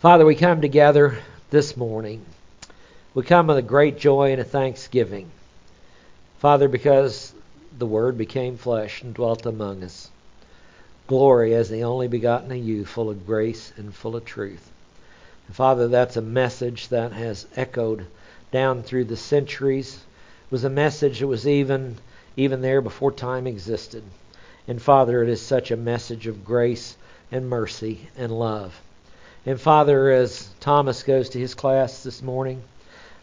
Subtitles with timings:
[0.00, 1.18] Father, we come together
[1.50, 2.24] this morning.
[3.12, 5.30] We come with a great joy and a thanksgiving.
[6.38, 7.34] Father, because
[7.76, 10.08] the Word became flesh and dwelt among us.
[11.06, 14.70] Glory as the only begotten of you, full of grace and full of truth.
[15.46, 18.06] And Father, that's a message that has echoed
[18.50, 19.96] down through the centuries.
[19.96, 21.98] It was a message that was even
[22.38, 24.04] even there before time existed.
[24.66, 26.96] And Father, it is such a message of grace
[27.30, 28.80] and mercy and love.
[29.46, 32.62] And Father, as Thomas goes to his class this morning,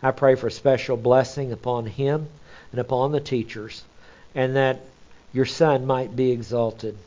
[0.01, 2.27] I pray for a special blessing upon him
[2.71, 3.83] and upon the teachers,
[4.33, 4.81] and that
[5.31, 6.97] your Son might be exalted.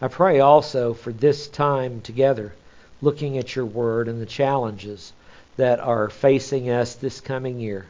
[0.00, 2.54] I pray also for this time together,
[3.00, 5.12] looking at your word and the challenges
[5.56, 7.86] that are facing us this coming year.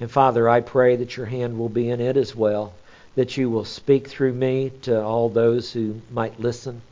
[0.00, 2.72] And Father, I pray that your hand will be in it as well
[3.16, 6.82] that you will speak through me to all those who might listen,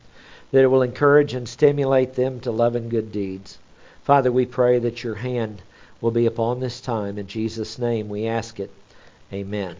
[0.51, 3.57] that it will encourage and stimulate them to love and good deeds.
[4.03, 5.61] Father, we pray that your hand
[6.01, 7.17] will be upon this time.
[7.17, 8.71] In Jesus' name we ask it.
[9.33, 9.75] Amen.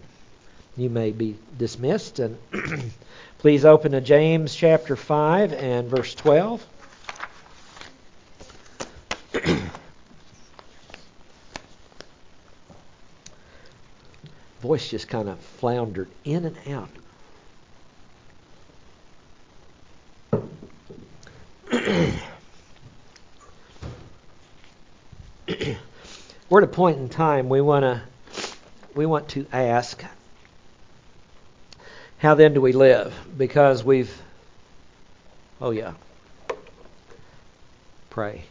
[0.76, 2.38] You may be dismissed and
[3.38, 6.66] please open to James chapter 5 and verse 12.
[14.66, 16.90] voice just kind of floundered in and out.
[26.50, 28.02] We're at a point in time we want to
[28.96, 30.04] we want to ask
[32.18, 33.14] how then do we live?
[33.38, 34.20] Because we've
[35.62, 35.94] oh yeah.
[38.10, 38.46] Pray.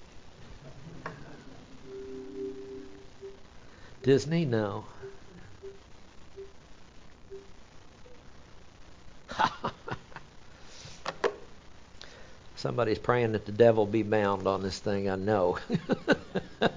[4.04, 4.84] Disney no
[12.64, 15.58] Somebody's praying that the devil be bound on this thing, I know.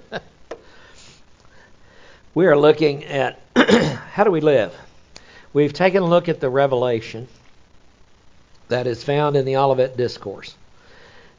[2.33, 4.75] we are looking at how do we live?
[5.53, 7.29] We've taken a look at the revelation
[8.67, 10.56] that is found in the Olivet Discourse.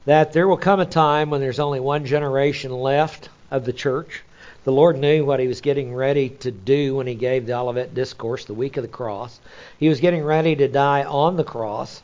[0.06, 4.22] That there will come a time when there's only one generation left of the church.
[4.64, 7.94] The Lord knew what he was getting ready to do when he gave the Olivet
[7.94, 9.40] Discourse the week of the cross.
[9.78, 12.00] He was getting ready to die on the cross,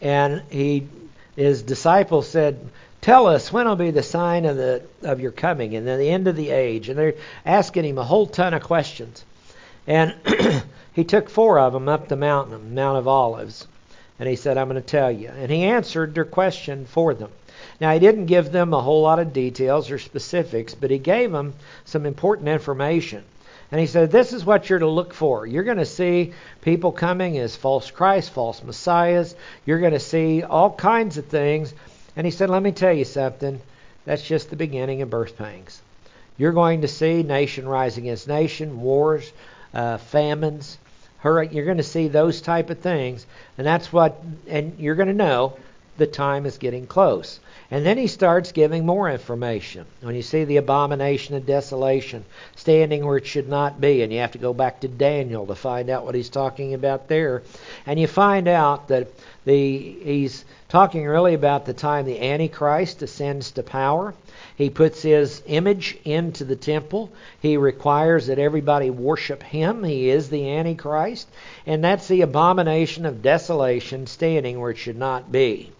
[0.00, 0.88] and he
[1.36, 2.58] his disciples said,
[3.00, 6.10] Tell us when will be the sign of the of your coming and then the
[6.10, 6.88] end of the age.
[6.88, 9.24] And they're asking him a whole ton of questions.
[9.86, 10.14] And
[10.92, 13.66] he took four of them up the mountain, Mount of Olives.
[14.20, 15.28] And he said, I'm going to tell you.
[15.28, 17.30] And he answered their question for them.
[17.80, 21.32] Now, he didn't give them a whole lot of details or specifics, but he gave
[21.32, 21.54] them
[21.84, 23.24] some important information.
[23.72, 25.46] And he said, This is what you're to look for.
[25.46, 29.34] You're going to see people coming as false Christ, false messiahs.
[29.64, 31.72] You're going to see all kinds of things.
[32.14, 33.60] And he said, Let me tell you something.
[34.04, 35.80] That's just the beginning of birth pangs.
[36.36, 39.32] You're going to see nation rise against nation, wars,
[39.72, 40.76] uh, famines.
[41.24, 43.26] You're going to see those type of things.
[43.56, 45.56] And that's what, and you're going to know
[45.96, 47.38] the time is getting close.
[47.70, 49.86] And then he starts giving more information.
[50.00, 52.24] When you see the abomination of desolation
[52.56, 55.54] standing where it should not be, and you have to go back to Daniel to
[55.54, 57.42] find out what he's talking about there,
[57.86, 59.08] and you find out that
[59.44, 64.14] the he's talking really about the time the Antichrist ascends to power.
[64.56, 67.10] He puts his image into the temple.
[67.40, 69.82] He requires that everybody worship him.
[69.82, 71.28] He is the Antichrist.
[71.66, 75.72] And that's the abomination of desolation standing where it should not be.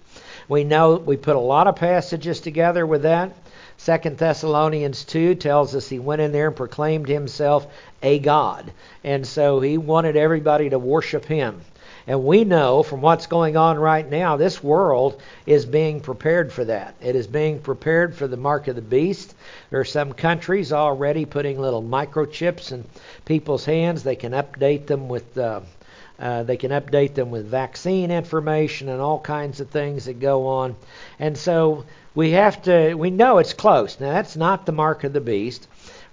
[0.48, 3.32] We know we put a lot of passages together with that.
[3.76, 7.66] Second Thessalonians 2 tells us he went in there and proclaimed himself
[8.02, 8.72] a God.
[9.02, 11.62] And so he wanted everybody to worship him.
[12.06, 16.64] And we know from what's going on right now, this world is being prepared for
[16.64, 16.94] that.
[17.00, 19.34] It is being prepared for the mark of the beast.
[19.70, 22.84] There are some countries already putting little microchips in
[23.24, 24.02] people's hands.
[24.02, 25.60] They can update them with uh,
[26.22, 30.46] uh, they can update them with vaccine information and all kinds of things that go
[30.46, 30.76] on.
[31.18, 31.84] And so
[32.14, 33.98] we have to, we know it's close.
[33.98, 35.66] Now, that's not the mark of the beast.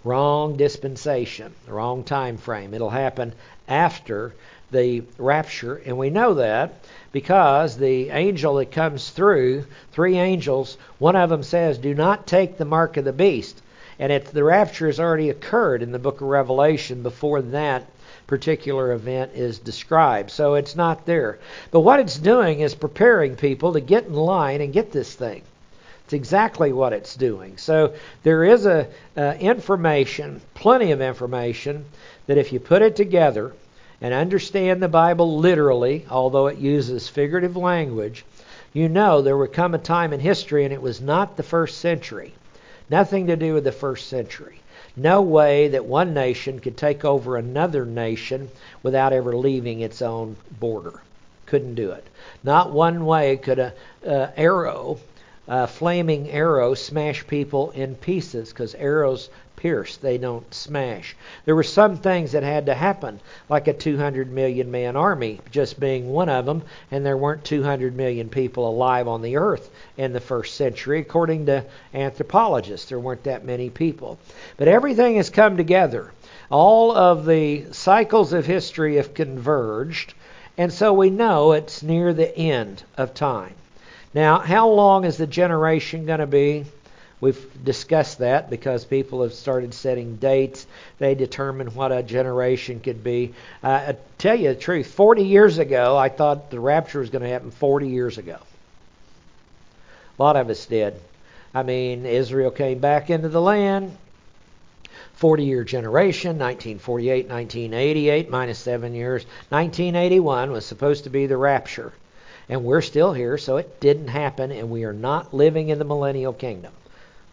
[0.04, 2.74] Wrong dispensation, wrong time frame.
[2.74, 3.34] It'll happen
[3.68, 4.34] after
[4.72, 6.74] the rapture, and we know that
[7.12, 12.58] because the angel that comes through, three angels, one of them says, Do not take
[12.58, 13.62] the mark of the beast.
[14.00, 17.86] And it, the rapture has already occurred in the book of Revelation before that
[18.30, 20.32] particular event is described.
[20.32, 21.40] So it's not there.
[21.72, 25.42] But what it's doing is preparing people to get in line and get this thing.
[26.06, 27.58] It's exactly what it's doing.
[27.58, 27.94] So
[28.24, 28.88] there is a
[29.18, 31.86] uh, information, plenty of information,
[32.28, 33.52] that if you put it together
[34.00, 38.24] and understand the Bible literally, although it uses figurative language,
[38.74, 41.80] you know there would come a time in history, and it was not the first
[41.80, 42.34] century,
[42.90, 44.59] Nothing to do with the first century.
[44.96, 48.50] No way that one nation could take over another nation
[48.82, 51.02] without ever leaving its own border.
[51.46, 52.06] Couldn't do it.
[52.44, 53.74] Not one way could a,
[54.06, 54.98] a arrow,
[55.48, 61.16] a flaming arrow, smash people in pieces because arrows pierce, they don't smash.
[61.44, 63.20] There were some things that had to happen,
[63.50, 67.94] like a 200 million man army just being one of them, and there weren't 200
[67.94, 71.02] million people alive on the earth in the first century.
[71.02, 74.18] According to anthropologists, there weren't that many people.
[74.56, 76.12] But everything has come together.
[76.50, 80.14] All of the cycles of history have converged,
[80.58, 83.56] and so we know it's near the end of time.
[84.14, 86.66] Now, how long is the generation going to be?
[87.22, 90.66] We've discussed that because people have started setting dates.
[91.00, 93.34] They determine what a generation could be.
[93.62, 97.24] Uh, I tell you the truth, 40 years ago, I thought the rapture was going
[97.24, 98.38] to happen 40 years ago.
[100.18, 100.94] A lot of us did.
[101.54, 103.98] I mean, Israel came back into the land.
[105.16, 109.26] 40 year generation, 1948, 1988, minus seven years.
[109.50, 111.92] 1981 was supposed to be the rapture.
[112.48, 115.86] And we're still here, so it didn't happen, and we are not living in the
[115.86, 116.72] millennial kingdom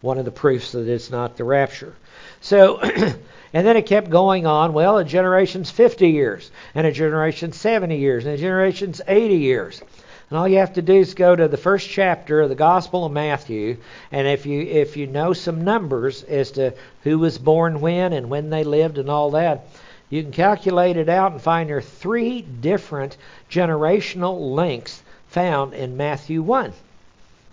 [0.07, 1.93] one of the proofs that it's not the rapture.
[2.41, 2.79] So,
[3.53, 4.73] and then it kept going on.
[4.73, 9.83] Well, a generation's 50 years, and a generation's 70 years, and a generation's 80 years.
[10.31, 13.05] And all you have to do is go to the first chapter of the Gospel
[13.05, 13.79] of Matthew,
[14.13, 18.31] and if you if you know some numbers as to who was born when and
[18.31, 19.67] when they lived and all that,
[20.09, 23.17] you can calculate it out and find there are three different
[23.51, 26.73] generational links found in Matthew 1.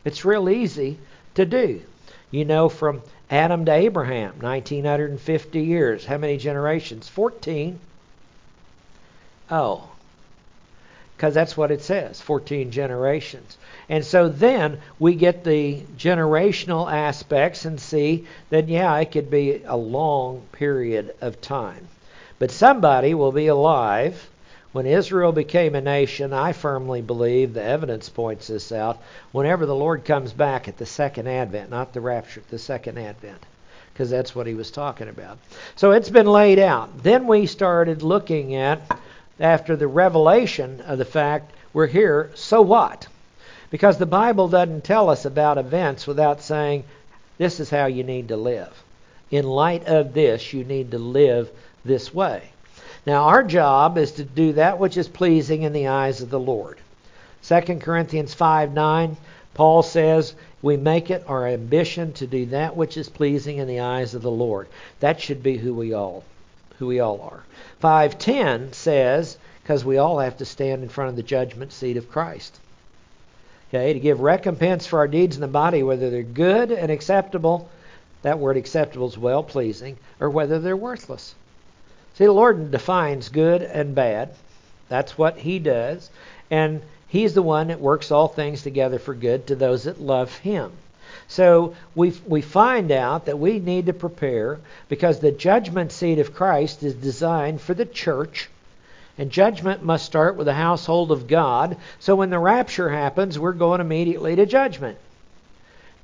[0.06, 1.00] It's real easy
[1.36, 1.82] to do.
[2.34, 6.04] You know, from Adam to Abraham, 1950 years.
[6.04, 7.08] How many generations?
[7.08, 7.80] 14.
[9.52, 9.88] Oh,
[11.16, 13.56] because that's what it says 14 generations.
[13.88, 19.62] And so then we get the generational aspects and see that, yeah, it could be
[19.68, 21.88] a long period of time.
[22.40, 24.28] But somebody will be alive
[24.74, 29.00] when Israel became a nation, I firmly believe, the evidence points this out,
[29.32, 33.46] whenever the Lord comes back at the second advent, not the rapture, the second advent,
[33.94, 35.38] because that's what he was talking about.
[35.76, 37.04] So it's been laid out.
[37.04, 39.00] Then we started looking at,
[39.40, 43.08] after the revelation of the fact we're here, so what?
[43.70, 46.84] Because the Bible doesn't tell us about events without saying,
[47.38, 48.72] this is how you need to live.
[49.30, 51.52] In light of this, you need to live
[51.86, 52.50] this way.
[53.06, 56.40] Now, our job is to do that which is pleasing in the eyes of the
[56.40, 56.78] Lord.
[57.44, 59.18] 2 Corinthians 5 9,
[59.54, 63.82] Paul says, We make it our ambition to do that which is pleasing in the
[63.82, 64.68] eyes of the Lord.
[65.02, 66.24] That should be who we all
[66.80, 67.44] who we all are.
[67.80, 72.12] 510 says, because we all have to stand in front of the judgment seat of
[72.12, 72.60] Christ.
[73.70, 77.70] Okay, to give recompense for our deeds in the body, whether they're good and acceptable,
[78.22, 81.36] that word acceptable is well pleasing, or whether they're worthless.
[82.16, 84.30] See, the Lord defines good and bad.
[84.90, 86.10] That's what He does.
[86.52, 90.36] And He's the one that works all things together for good to those that love
[90.38, 90.72] Him.
[91.28, 96.34] So we, we find out that we need to prepare because the judgment seat of
[96.34, 98.50] Christ is designed for the church.
[99.18, 101.78] And judgment must start with the household of God.
[102.00, 104.98] So when the rapture happens, we're going immediately to judgment.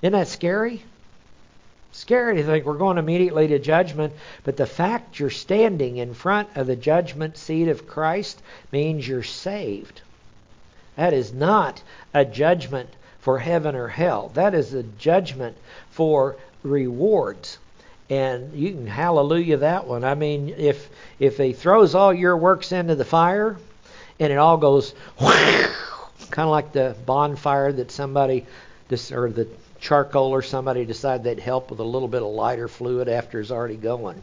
[0.01, 0.83] Isn't that scary?
[1.91, 6.49] Scary to think we're going immediately to judgment, but the fact you're standing in front
[6.55, 8.41] of the judgment seat of Christ
[8.71, 10.01] means you're saved.
[10.95, 11.81] That is not
[12.13, 14.31] a judgment for heaven or hell.
[14.33, 15.57] That is a judgment
[15.91, 17.57] for rewards.
[18.09, 20.03] And you can hallelujah that one.
[20.03, 23.57] I mean, if if he throws all your works into the fire
[24.19, 28.45] and it all goes kind of like the bonfire that somebody
[29.11, 29.47] or the
[29.79, 33.51] charcoal or somebody decide they'd help with a little bit of lighter fluid after it's
[33.51, 34.21] already going.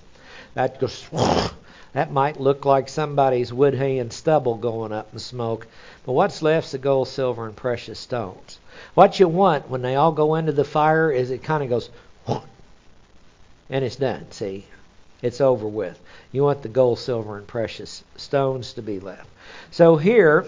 [0.54, 1.06] That goes.
[1.92, 5.66] That might look like somebody's wood, hay, and stubble going up in smoke.
[6.04, 8.58] But what's left's the gold, silver, and precious stones.
[8.92, 11.88] What you want when they all go into the fire is it kind of goes,
[12.28, 14.30] and it's done.
[14.30, 14.66] See,
[15.22, 15.98] it's over with.
[16.32, 19.30] You want the gold, silver, and precious stones to be left.
[19.70, 20.44] So here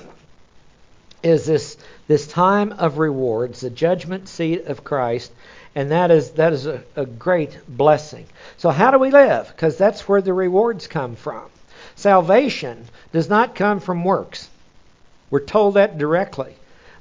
[1.23, 5.31] is this this time of rewards, the judgment seat of Christ,
[5.75, 8.27] and that is that is a, a great blessing.
[8.57, 9.47] So how do we live?
[9.49, 11.45] Because that's where the rewards come from.
[11.95, 14.49] Salvation does not come from works.
[15.31, 16.55] We're told that directly.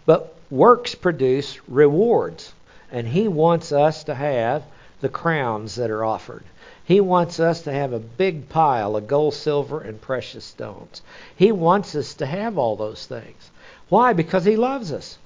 [0.06, 2.54] But works produce rewards.
[2.92, 4.64] And he wants us to have
[5.02, 6.44] the crowns that are offered.
[6.84, 11.02] He wants us to have a big pile of gold, silver, and precious stones.
[11.36, 13.52] He wants us to have all those things.
[13.89, 14.13] Why?
[14.13, 15.17] Because He loves us.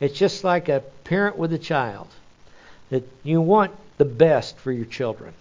[0.00, 2.08] It's just like a parent with a child.
[2.90, 5.32] That you want the best for your children.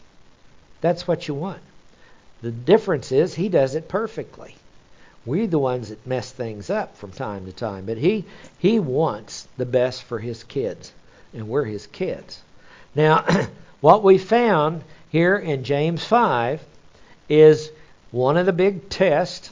[0.81, 1.61] That's what you want.
[2.41, 4.55] The difference is he does it perfectly.
[5.25, 8.25] We're the ones that mess things up from time to time, but he
[8.57, 10.91] he wants the best for his kids,
[11.33, 12.41] and we're his kids.
[12.95, 13.23] Now,
[13.81, 16.61] what we found here in James 5
[17.29, 17.71] is
[18.09, 19.51] one of the big tests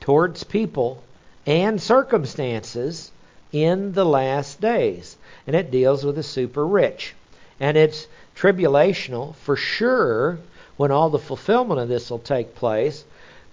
[0.00, 1.02] towards people
[1.50, 3.10] and circumstances
[3.50, 5.16] in the last days.
[5.48, 7.12] And it deals with the super rich.
[7.58, 10.38] And it's tribulational for sure
[10.76, 13.04] when all the fulfillment of this will take place.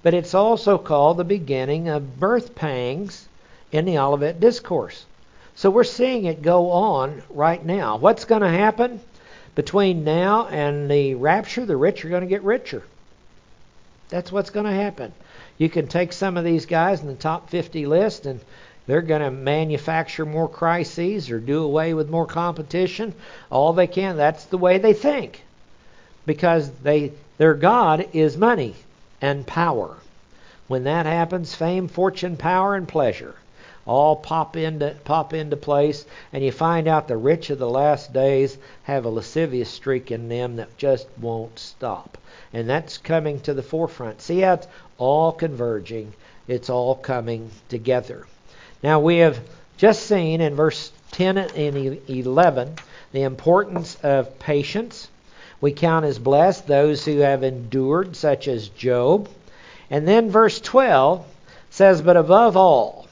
[0.03, 3.27] But it's also called the beginning of birth pangs
[3.71, 5.03] in the Olivet Discourse.
[5.55, 7.97] So we're seeing it go on right now.
[7.97, 8.99] What's going to happen
[9.55, 11.65] between now and the rapture?
[11.65, 12.83] The rich are going to get richer.
[14.09, 15.13] That's what's going to happen.
[15.57, 18.39] You can take some of these guys in the top 50 list and
[18.85, 23.13] they're going to manufacture more crises or do away with more competition.
[23.49, 24.17] All they can.
[24.17, 25.43] That's the way they think.
[26.25, 28.75] Because they their god is money
[29.21, 29.97] and power.
[30.67, 33.35] When that happens, fame, fortune, power and pleasure
[33.87, 38.11] all pop into pop into place and you find out the rich of the last
[38.11, 42.17] days have a lascivious streak in them that just won't stop.
[42.51, 44.21] And that's coming to the forefront.
[44.21, 46.13] See how it's all converging.
[46.47, 48.25] It's all coming together.
[48.81, 49.39] Now we have
[49.77, 52.75] just seen in verse 10 and 11
[53.11, 55.09] the importance of patience.
[55.59, 59.29] We count as blessed those who have endured, such as Job.
[59.89, 61.25] And then verse 12
[61.69, 63.07] says, But above all,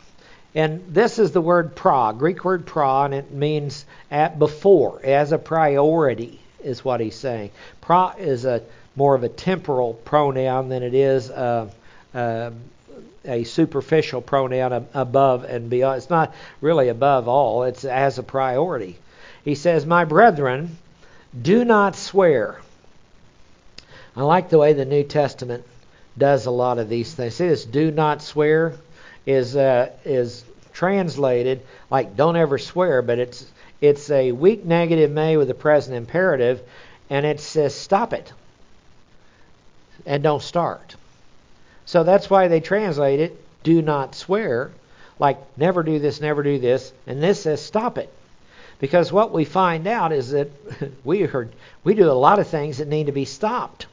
[0.54, 5.32] and this is the word pra, Greek word pra, and it means at before, as
[5.32, 7.52] a priority, is what he's saying.
[7.82, 8.62] Pra is a
[8.96, 11.70] more of a temporal pronoun than it is a,
[12.14, 12.54] a,
[13.26, 15.98] a superficial pronoun above and beyond.
[15.98, 18.98] It's not really above all, it's as a priority.
[19.44, 20.78] He says, My brethren,
[21.40, 22.60] do not swear.
[24.16, 25.66] I like the way the New Testament
[26.18, 27.36] does a lot of these things.
[27.36, 28.74] See this do not swear
[29.26, 31.62] is uh, is translated
[31.92, 33.46] like don't ever swear, but it's
[33.82, 36.62] it's a weak negative may with a present imperative,
[37.10, 38.32] and it says stop it
[40.06, 40.96] and don't start.
[41.86, 44.72] So that's why they translate it do not swear,
[45.20, 48.10] like never do this, never do this, and this says stop it.
[48.80, 50.50] Because what we find out is that
[51.04, 51.50] we heard
[51.84, 53.88] we do a lot of things that need to be stopped.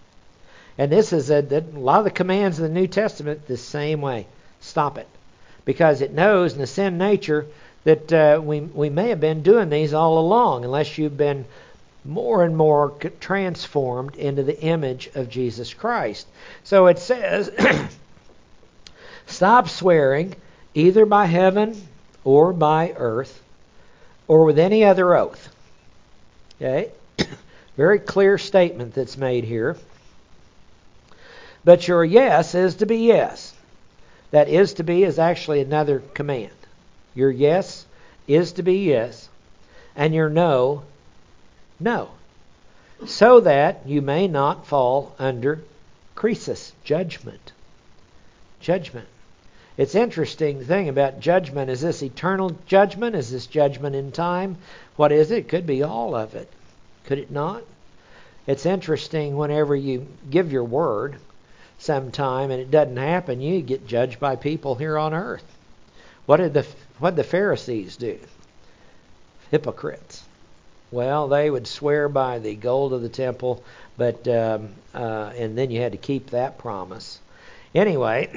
[0.79, 4.01] And this is a, a lot of the commands in the New Testament the same
[4.01, 4.27] way.
[4.61, 5.09] Stop it.
[5.65, 7.47] Because it knows in the sin nature
[7.85, 11.45] that uh, we, we may have been doing these all along unless you've been
[12.05, 12.91] more and more
[13.21, 16.27] transformed into the image of Jesus Christ.
[16.65, 17.51] So it says,
[19.27, 20.35] stop swearing
[20.75, 21.81] either by heaven
[22.25, 23.43] or by earth
[24.27, 25.49] or with any other oath.
[26.57, 26.91] Okay?
[27.77, 29.77] Very clear statement that's made here.
[31.65, 33.55] But your yes is to be yes.
[34.33, 36.51] That is to be is actually another command.
[37.15, 37.85] Your yes
[38.27, 39.29] is to be yes,
[39.95, 40.85] and your no
[41.83, 42.11] no.
[43.07, 45.63] So that you may not fall under
[46.17, 47.53] krisis, judgment.
[48.61, 49.09] Judgment.
[49.77, 51.71] It's interesting thing about judgment.
[51.71, 53.17] Is this eternal judgment?
[53.17, 54.59] Is this judgment in time?
[54.97, 55.39] What is it?
[55.39, 56.49] It could be all of it.
[57.07, 57.63] Could it not?
[58.47, 61.17] It's interesting whenever you give your word
[61.79, 65.45] sometime and it doesn't happen, you get judged by people here on earth.
[66.27, 66.67] What did the
[66.99, 68.19] what did the Pharisees do?
[69.51, 70.22] Hypocrites.
[70.93, 73.65] Well, they would swear by the gold of the temple,
[73.97, 77.19] but um, uh, and then you had to keep that promise.
[77.75, 78.29] Anyway,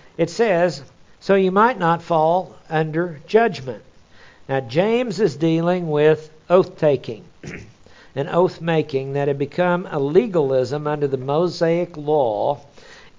[0.16, 0.82] it says,
[1.20, 3.82] so you might not fall under judgment.
[4.48, 7.24] Now James is dealing with oath taking
[8.14, 12.60] and oath making that had become a legalism under the Mosaic law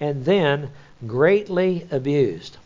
[0.00, 0.68] and then
[1.06, 2.56] greatly abused.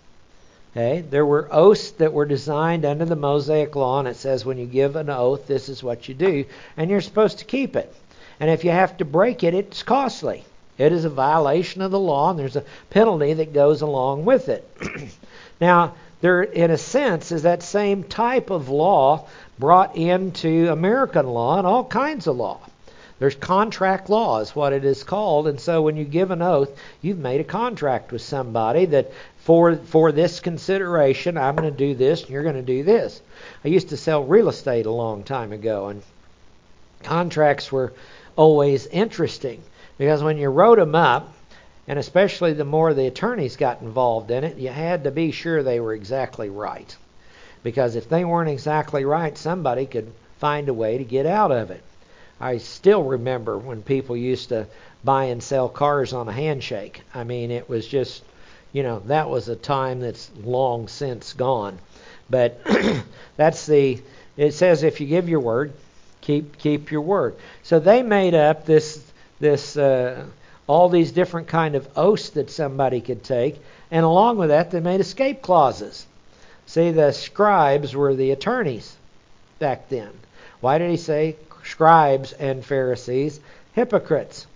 [0.76, 1.02] Okay?
[1.08, 4.66] There were oaths that were designed under the Mosaic law, and it says when you
[4.66, 6.44] give an oath, this is what you do,
[6.76, 7.94] and you're supposed to keep it.
[8.40, 10.44] And if you have to break it, it's costly.
[10.76, 14.48] It is a violation of the law, and there's a penalty that goes along with
[14.48, 14.68] it.
[15.60, 19.28] now, there, in a sense, is that same type of law
[19.60, 22.58] brought into American law and all kinds of law.
[23.20, 26.70] There's contract law, is what it is called, and so when you give an oath,
[27.00, 29.12] you've made a contract with somebody that
[29.44, 33.20] for for this consideration, I'm going to do this, and you're going to do this.
[33.64, 36.02] I used to sell real estate a long time ago, and
[37.02, 37.92] contracts were
[38.36, 39.62] always interesting
[39.98, 41.32] because when you wrote them up,
[41.86, 45.62] and especially the more the attorneys got involved in it, you had to be sure
[45.62, 46.96] they were exactly right.
[47.62, 51.70] Because if they weren't exactly right, somebody could find a way to get out of
[51.70, 51.82] it.
[52.40, 54.66] I still remember when people used to
[55.04, 57.02] buy and sell cars on a handshake.
[57.14, 58.22] I mean, it was just,
[58.74, 61.78] you know, that was a time that's long since gone.
[62.28, 62.60] But
[63.36, 64.02] that's the
[64.36, 65.72] it says if you give your word,
[66.20, 67.36] keep keep your word.
[67.62, 69.00] So they made up this
[69.38, 70.26] this uh,
[70.66, 73.60] all these different kind of oaths that somebody could take,
[73.92, 76.04] and along with that, they made escape clauses.
[76.66, 78.96] See, the scribes were the attorneys
[79.60, 80.10] back then.
[80.60, 83.38] Why did he say scribes and Pharisees?
[83.74, 84.46] Hypocrites.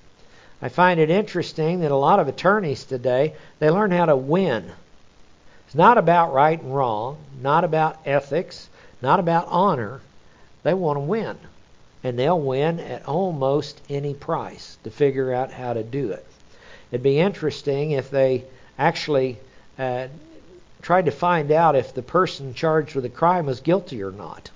[0.61, 4.73] I find it interesting that a lot of attorneys today, they learn how to win.
[5.67, 8.69] It's not about right and wrong, not about ethics,
[9.01, 10.01] not about honor.
[10.65, 11.37] They want to win.
[12.03, 16.27] And they'll win at almost any price to figure out how to do it.
[16.91, 18.45] It'd be interesting if they
[18.79, 19.39] actually
[19.79, 20.09] uh,
[20.83, 24.51] tried to find out if the person charged with a crime was guilty or not.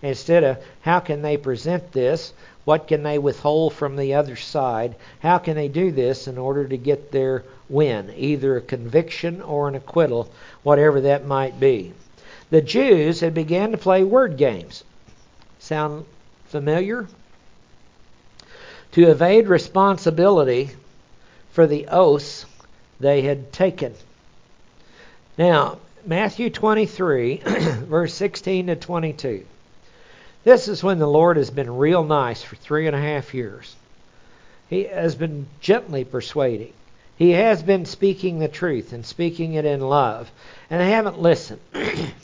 [0.00, 2.32] Instead of how can they present this,
[2.68, 6.68] what can they withhold from the other side, how can they do this in order
[6.68, 10.30] to get their win, either a conviction or an acquittal,
[10.62, 11.90] whatever that might be.
[12.50, 14.84] The Jews had began to play word games.
[15.58, 16.04] Sound
[16.48, 17.08] familiar?
[18.92, 20.68] To evade responsibility
[21.52, 22.44] for the oaths
[23.00, 23.94] they had taken.
[25.38, 29.46] Now, Matthew 23, verse 16 to 22.
[30.44, 33.74] This is when the Lord has been real nice for three and a half years.
[34.68, 36.72] He has been gently persuading.
[37.16, 40.30] He has been speaking the truth and speaking it in love,
[40.70, 41.60] and they haven't listened.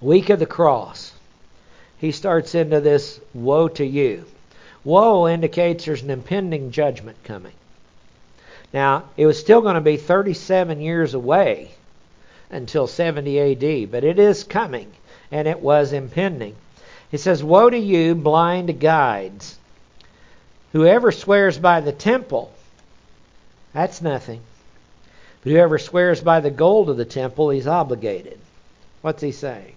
[0.00, 1.12] Week of the cross,
[1.98, 4.24] he starts into this woe to you.
[4.84, 7.54] Woe indicates there's an impending judgment coming.
[8.72, 11.70] Now, it was still going to be 37 years away
[12.50, 14.90] until 70 AD, but it is coming,
[15.30, 16.56] and it was impending.
[17.10, 19.58] He says, Woe to you, blind guides!
[20.72, 22.52] Whoever swears by the temple
[23.76, 24.40] that's nothing.
[25.42, 28.38] But whoever swears by the gold of the temple, he's obligated.
[29.02, 29.74] What's he saying?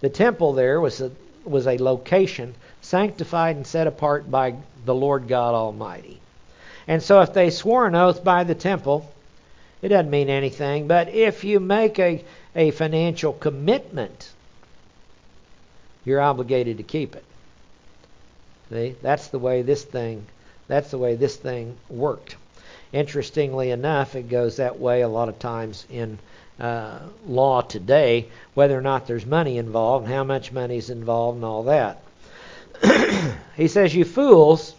[0.00, 1.12] The temple there was a,
[1.44, 6.18] was a location sanctified and set apart by the Lord God Almighty.
[6.88, 9.08] And so if they swore an oath by the temple,
[9.82, 10.88] it doesn't mean anything.
[10.88, 12.24] But if you make a,
[12.56, 14.31] a financial commitment,
[16.04, 17.24] you're obligated to keep it.
[18.70, 18.96] See?
[19.02, 20.26] That's the way this thing
[20.72, 22.36] that's the way this thing worked.
[22.92, 26.18] Interestingly enough, it goes that way a lot of times in
[26.58, 31.36] uh, law today, whether or not there's money involved, and how much money is involved,
[31.36, 32.02] and all that.
[33.56, 34.74] he says, You fools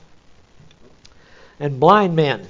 [1.59, 2.47] and blind men.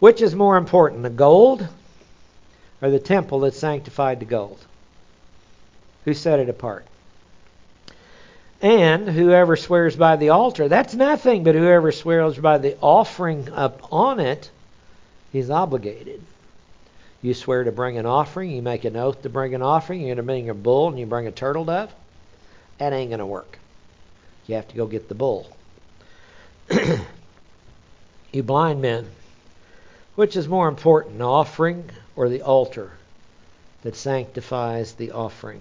[0.00, 1.66] Which is more important, the gold
[2.82, 4.58] or the temple that sanctified the gold?
[6.08, 6.86] Who set it apart?
[8.62, 13.92] And whoever swears by the altar, that's nothing, but whoever swears by the offering up
[13.92, 14.50] on it,
[15.32, 16.22] he's obligated.
[17.20, 20.14] You swear to bring an offering, you make an oath to bring an offering, you're
[20.14, 21.92] going to bring a bull and you bring a turtle dove.
[22.78, 23.58] That ain't going to work.
[24.46, 25.54] You have to go get the bull.
[28.32, 29.10] you blind men,
[30.14, 32.92] which is more important, offering or the altar
[33.82, 35.60] that sanctifies the offering?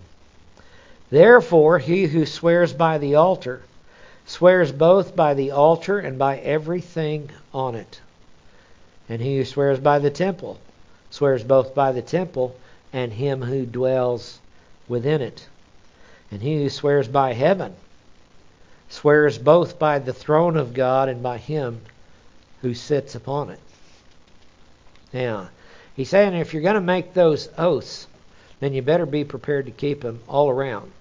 [1.10, 3.62] Therefore, he who swears by the altar
[4.26, 8.02] swears both by the altar and by everything on it.
[9.08, 10.60] And he who swears by the temple
[11.10, 12.56] swears both by the temple
[12.92, 14.40] and him who dwells
[14.90, 15.48] within it.
[16.30, 17.74] And he who swears by heaven
[18.90, 21.82] swears both by the throne of God and by him
[22.62, 23.60] who sits upon it.
[25.14, 25.50] Now,
[25.96, 28.08] he's saying if you're going to make those oaths,
[28.60, 30.92] then you better be prepared to keep them all around.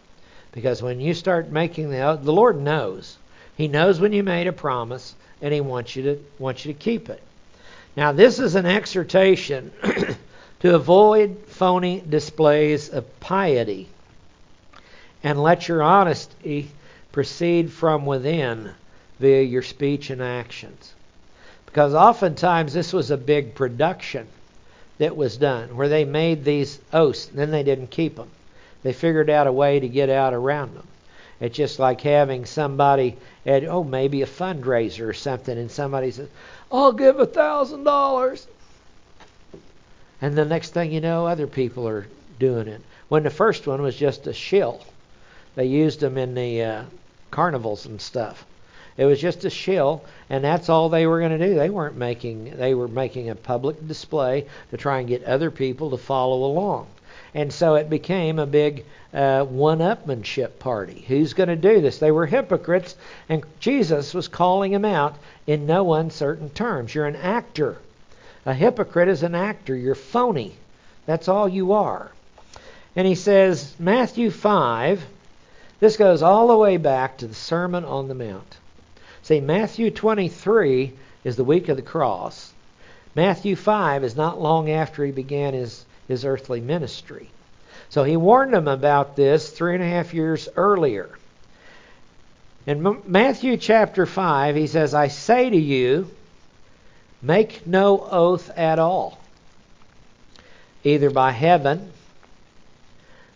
[0.57, 3.19] Because when you start making the the Lord knows.
[3.59, 6.79] He knows when you made a promise and he wants you to wants you to
[6.79, 7.23] keep it.
[7.95, 9.71] Now this is an exhortation
[10.61, 13.87] to avoid phony displays of piety
[15.23, 16.71] and let your honesty
[17.12, 18.71] proceed from within
[19.21, 20.95] via your speech and actions.
[21.66, 24.27] Because oftentimes this was a big production
[24.97, 28.31] that was done where they made these oaths and then they didn't keep them.
[28.83, 30.87] They figured out a way to get out around them.
[31.39, 36.29] It's just like having somebody at oh maybe a fundraiser or something, and somebody says,
[36.73, 38.47] "I'll give a thousand dollars,"
[40.23, 42.07] and the next thing you know, other people are
[42.39, 42.81] doing it.
[43.09, 44.81] When the first one was just a shill,
[45.55, 46.85] they used them in the uh,
[47.31, 48.47] carnivals and stuff.
[48.97, 51.55] It was just a shill, and that's all they were going to do.
[51.55, 55.91] They weren't making they were making a public display to try and get other people
[55.91, 56.87] to follow along.
[57.37, 61.05] And so it became a big uh, one upmanship party.
[61.07, 61.99] Who's going to do this?
[61.99, 62.96] They were hypocrites,
[63.29, 66.94] and Jesus was calling them out in no uncertain terms.
[66.94, 67.77] You're an actor.
[68.46, 69.77] A hypocrite is an actor.
[69.77, 70.55] You're phony.
[71.05, 72.11] That's all you are.
[72.96, 75.05] And he says, Matthew 5,
[75.79, 78.57] this goes all the way back to the Sermon on the Mount.
[79.25, 82.55] See, Matthew 23 is the week of the cross.
[83.14, 87.29] Matthew 5 is not long after he began his, his earthly ministry.
[87.88, 91.11] So he warned them about this three and a half years earlier.
[92.66, 96.11] In Matthew chapter 5, he says, I say to you,
[97.23, 99.21] make no oath at all,
[100.83, 101.92] either by heaven,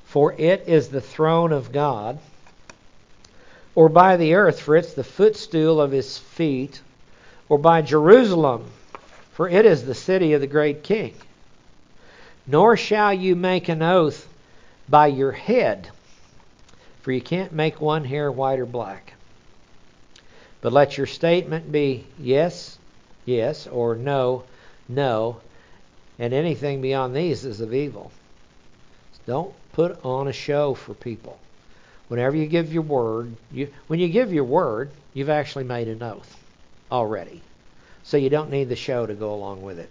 [0.06, 2.18] for it is the throne of God,
[3.76, 6.80] or by the earth, for it's the footstool of his feet,
[7.48, 8.68] or by Jerusalem,
[9.32, 11.14] for it is the city of the great king.
[12.50, 14.28] Nor shall you make an oath
[14.88, 15.88] by your head,
[17.00, 19.12] for you can't make one hair white or black.
[20.60, 22.76] But let your statement be yes,
[23.24, 24.42] yes, or no,
[24.88, 25.36] no,
[26.18, 28.10] and anything beyond these is of evil.
[29.26, 31.38] Don't put on a show for people.
[32.08, 36.02] Whenever you give your word, you, when you give your word, you've actually made an
[36.02, 36.36] oath
[36.90, 37.42] already.
[38.02, 39.90] So you don't need the show to go along with it.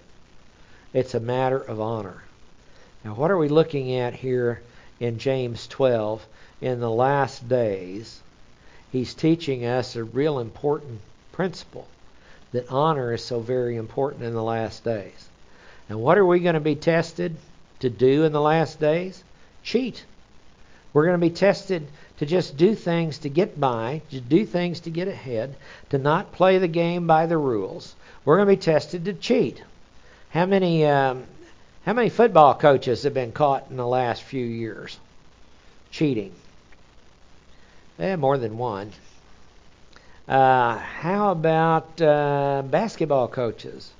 [0.92, 2.22] It's a matter of honor.
[3.04, 4.62] Now, what are we looking at here
[5.00, 6.26] in James 12?
[6.62, 8.20] In the last days,
[8.92, 11.00] he's teaching us a real important
[11.32, 11.88] principle
[12.52, 15.30] that honor is so very important in the last days.
[15.88, 17.36] And what are we going to be tested
[17.80, 19.24] to do in the last days?
[19.64, 20.04] Cheat.
[20.92, 24.82] We're going to be tested to just do things to get by, to do things
[24.82, 25.56] to get ahead,
[25.92, 27.96] to not play the game by the rules.
[28.26, 29.64] We're going to be tested to cheat.
[30.32, 31.24] How many um,
[31.86, 34.98] how many football coaches have been caught in the last few years
[35.92, 36.34] cheating?
[37.98, 38.92] Eh, more than one.
[40.28, 43.92] Uh, how about uh, basketball coaches?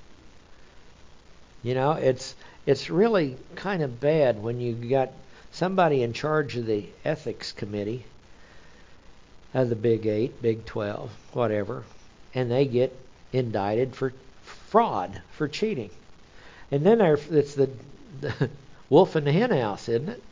[1.62, 2.34] You know, it's
[2.66, 5.10] it's really kind of bad when you got
[5.52, 8.04] somebody in charge of the ethics committee
[9.52, 11.84] of the Big Eight, Big Twelve, whatever,
[12.34, 12.96] and they get
[13.32, 14.12] indicted for
[14.42, 15.90] fraud, for cheating.
[16.70, 17.70] And then there, it's the,
[18.20, 18.50] the
[18.88, 20.22] wolf in the hen house, isn't it?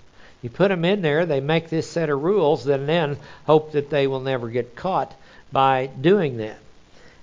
[0.43, 3.91] You put them in there, they make this set of rules, and then hope that
[3.91, 5.13] they will never get caught
[5.51, 6.59] by doing that.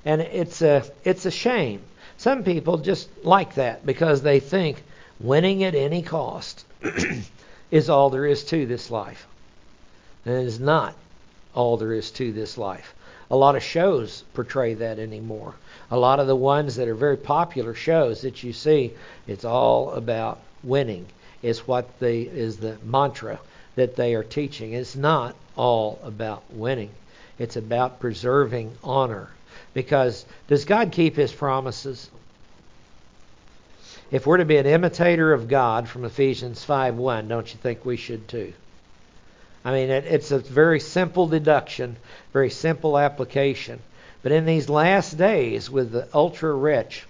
[0.03, 1.81] And it's a it's a shame.
[2.17, 4.83] Some people just like that because they think
[5.19, 6.65] winning at any cost
[7.71, 9.27] is all there is to this life.
[10.25, 10.95] And it is not
[11.53, 12.93] all there is to this life.
[13.31, 15.55] A lot of shows portray that anymore.
[15.89, 18.93] A lot of the ones that are very popular shows that you see,
[19.27, 21.07] it's all about winning.
[21.41, 23.39] It's what the is the mantra
[23.75, 24.73] that they are teaching.
[24.73, 26.91] It's not all about winning.
[27.39, 29.29] It's about preserving honor.
[29.73, 32.09] Because does God keep his promises?
[34.11, 37.97] If we're to be an imitator of God from Ephesians 5:1, don't you think we
[37.97, 38.53] should too?
[39.65, 41.97] I mean, it, it's a very simple deduction,
[42.31, 43.79] very simple application.
[44.21, 47.03] But in these last days, with the ultra rich,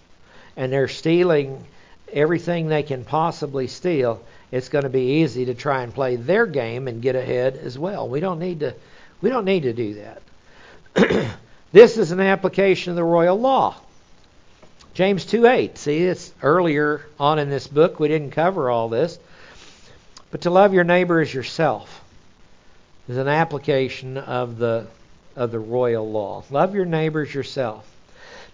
[0.55, 1.65] and they're stealing
[2.13, 4.21] everything they can possibly steal,
[4.53, 7.77] it's going to be easy to try and play their game and get ahead as
[7.77, 8.07] well.
[8.07, 8.73] We don't need to.
[9.21, 10.05] We don't need to do
[10.95, 11.35] that.
[11.73, 13.75] this is an application of the royal law.
[14.93, 15.77] James 2:8.
[15.77, 17.99] See, it's earlier on in this book.
[17.99, 19.19] We didn't cover all this.
[20.31, 22.04] But to love your neighbor as yourself
[23.07, 24.87] is an application of the
[25.35, 26.43] of the royal law.
[26.49, 27.85] Love your neighbors yourself.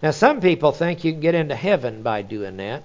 [0.02, 2.82] Now, some people think you can get into heaven by doing that.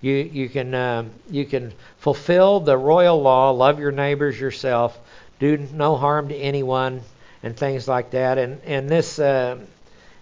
[0.00, 4.98] You you can um, you can fulfill the royal law, love your neighbors yourself,
[5.38, 7.02] do no harm to anyone,
[7.42, 8.38] and things like that.
[8.38, 9.58] And and this uh,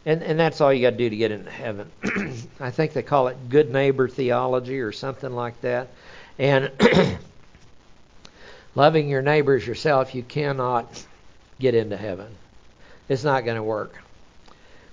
[0.04, 1.90] and and that's all you got to do to get into heaven.
[2.60, 5.88] I think they call it good neighbor theology or something like that.
[6.38, 6.70] And
[8.74, 11.04] loving your neighbors yourself, you cannot
[11.58, 12.28] get into heaven.
[13.08, 13.94] It's not going to work.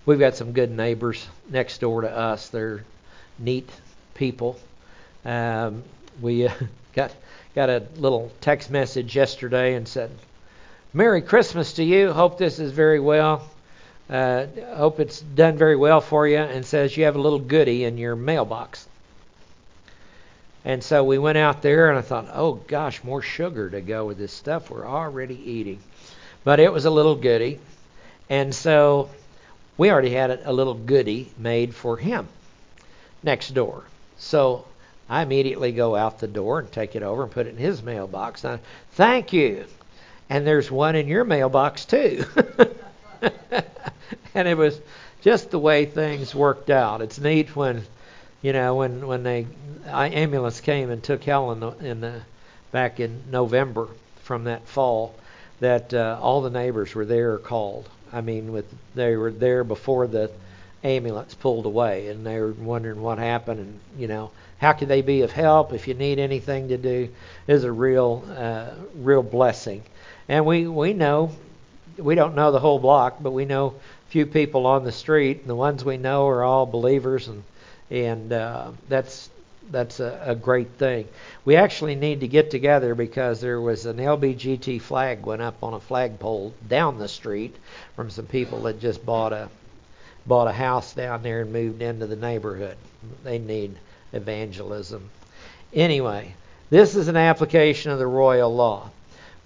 [0.06, 2.50] We've got some good neighbors next door to us.
[2.50, 2.84] They're
[3.38, 3.70] neat
[4.16, 4.60] people.
[5.24, 5.84] Um,
[6.22, 6.54] we uh,
[6.94, 7.14] got
[7.56, 10.12] got a little text message yesterday and said,
[10.94, 12.12] "Merry Christmas to you.
[12.12, 13.48] Hope this is very well.
[14.10, 17.84] Uh, hope it's done very well for you." And says you have a little goodie
[17.84, 18.89] in your mailbox.
[20.66, 24.06] And so we went out there, and I thought, oh gosh, more sugar to go
[24.06, 25.80] with this stuff we're already eating.
[26.44, 27.60] But it was a little goody,
[28.30, 29.10] And so
[29.78, 32.28] we already had a little goody made for him
[33.24, 33.84] next door.
[34.18, 34.66] So
[35.10, 37.82] I immediately go out the door and take it over and put it in his
[37.82, 38.46] mailbox.
[38.46, 38.60] I,
[38.92, 39.66] Thank you.
[40.30, 42.26] And there's one in your mailbox too.
[44.34, 44.80] and it was
[45.22, 47.02] just the way things worked out.
[47.02, 47.86] It's neat when,
[48.42, 49.48] you know, when when they
[49.86, 52.22] ambulance came and took Helen in in the
[52.72, 53.88] back in November
[54.24, 55.16] from that fall,
[55.60, 57.90] that uh, all the neighbors were there called.
[58.14, 60.32] I mean, with they were there before the
[60.84, 65.02] ambulance pulled away, and they were wondering what happened, and you know, how could they
[65.02, 67.10] be of help if you need anything to do?
[67.48, 69.84] Is a real, uh, real blessing.
[70.28, 71.32] And we we know,
[71.98, 75.42] we don't know the whole block, but we know a few people on the street,
[75.42, 77.44] and the ones we know are all believers, and
[77.90, 79.30] and uh, that's
[79.72, 81.08] that's a, a great thing.
[81.46, 85.74] We actually need to get together because there was an LBGT flag went up on
[85.74, 87.56] a flagpole down the street
[87.96, 89.50] from some people that just bought a
[90.26, 92.78] bought a house down there and moved into the neighborhood.
[93.24, 93.76] They need
[94.14, 95.10] evangelism.
[95.74, 96.36] Anyway,
[96.70, 98.90] this is an application of the royal law.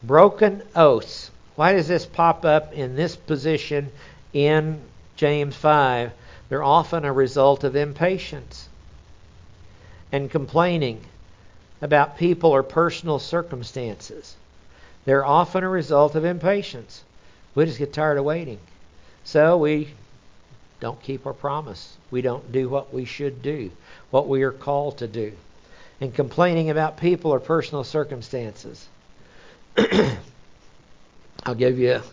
[0.02, 1.32] Broken oaths.
[1.56, 3.92] Why does this pop up in this position
[4.34, 4.82] in
[5.16, 6.12] James 5?
[6.54, 8.70] They're often a result of impatience
[10.12, 11.04] and complaining
[11.82, 14.36] about people or personal circumstances.
[15.06, 17.02] They're often a result of impatience.
[17.56, 18.60] We just get tired of waiting.
[19.24, 19.96] So we
[20.80, 21.98] don't keep our promise.
[22.12, 23.72] We don't do what we should do,
[24.12, 25.32] what we are called to do.
[26.00, 28.88] And complaining about people or personal circumstances.
[31.44, 32.04] I'll give you an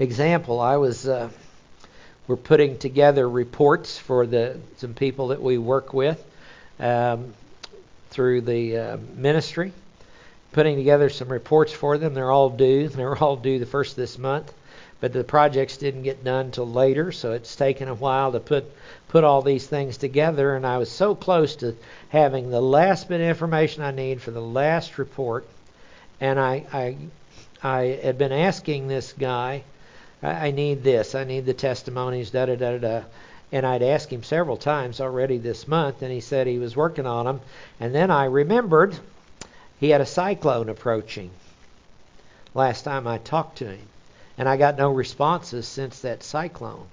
[0.00, 0.60] example.
[0.60, 1.30] I was uh,
[2.28, 6.22] we're putting together reports for the some people that we work with.
[6.78, 7.32] Um,
[8.16, 9.72] through the uh, ministry,
[10.52, 12.14] putting together some reports for them.
[12.14, 12.88] They're all due.
[12.88, 14.52] They're all due the first of this month,
[15.00, 18.64] but the projects didn't get done till later, so it's taken a while to put
[19.08, 20.56] put all these things together.
[20.56, 21.76] And I was so close to
[22.08, 25.46] having the last bit of information I need for the last report,
[26.18, 26.96] and I I,
[27.62, 29.62] I had been asking this guy.
[30.22, 31.14] I, I need this.
[31.14, 32.30] I need the testimonies.
[32.30, 33.02] Da da da da.
[33.52, 37.06] And I'd asked him several times already this month, and he said he was working
[37.06, 37.40] on them.
[37.78, 38.98] And then I remembered
[39.78, 41.30] he had a cyclone approaching
[42.54, 43.88] last time I talked to him.
[44.38, 46.86] And I got no responses since that cyclone.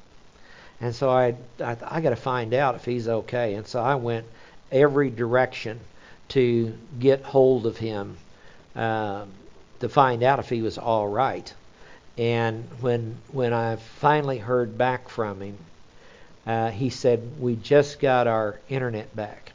[0.80, 3.56] And so I, I, I got to find out if he's okay.
[3.56, 4.26] And so I went
[4.72, 5.80] every direction
[6.30, 8.18] to get hold of him
[8.76, 9.26] uh,
[9.80, 11.54] to find out if he was all right.
[12.18, 15.58] And when when I finally heard back from him,
[16.46, 19.52] uh, he said, We just got our internet back.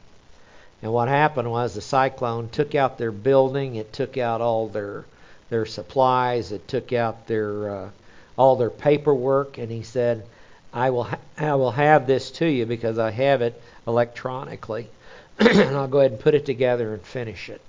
[0.83, 5.05] And what happened was the cyclone took out their building, it took out all their
[5.51, 7.89] their supplies, it took out their uh,
[8.37, 10.25] all their paperwork, and he said,
[10.73, 14.89] "I will ha- I will have this to you because I have it electronically,
[15.39, 17.61] and I'll go ahead and put it together and finish it."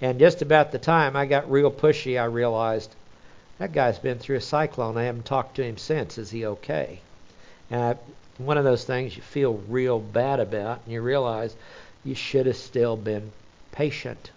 [0.00, 2.94] And just about the time I got real pushy, I realized
[3.58, 4.96] that guy's been through a cyclone.
[4.96, 6.18] I haven't talked to him since.
[6.18, 7.00] Is he okay?
[7.70, 7.96] And I
[8.38, 11.54] one of those things you feel real bad about, and you realize
[12.04, 13.30] you should have still been
[13.72, 14.30] patient.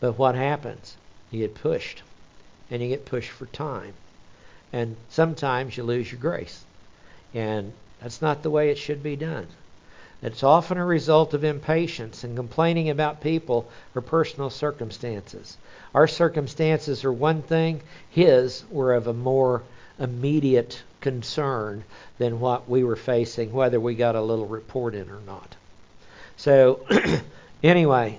[0.00, 0.96] But what happens?
[1.30, 2.02] You get pushed,
[2.70, 3.94] and you get pushed for time.
[4.72, 6.64] And sometimes you lose your grace.
[7.34, 9.46] And that's not the way it should be done.
[10.22, 15.56] It's often a result of impatience and complaining about people or personal circumstances.
[15.94, 17.80] Our circumstances are one thing,
[18.10, 19.62] His were of a more
[19.98, 21.84] immediate concern
[22.18, 25.56] than what we were facing, whether we got a little report in or not.
[26.36, 26.86] So,
[27.62, 28.18] anyway,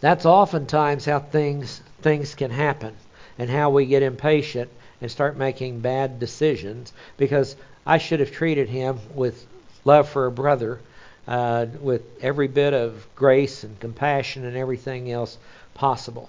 [0.00, 2.94] that's oftentimes how things things can happen,
[3.38, 8.68] and how we get impatient and start making bad decisions because I should have treated
[8.68, 9.44] him with
[9.86, 10.80] love for a brother,
[11.28, 15.38] uh, with every bit of grace and compassion and everything else
[15.74, 16.28] possible.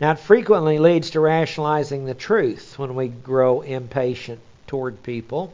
[0.00, 5.52] Now, it frequently leads to rationalizing the truth when we grow impatient toward people.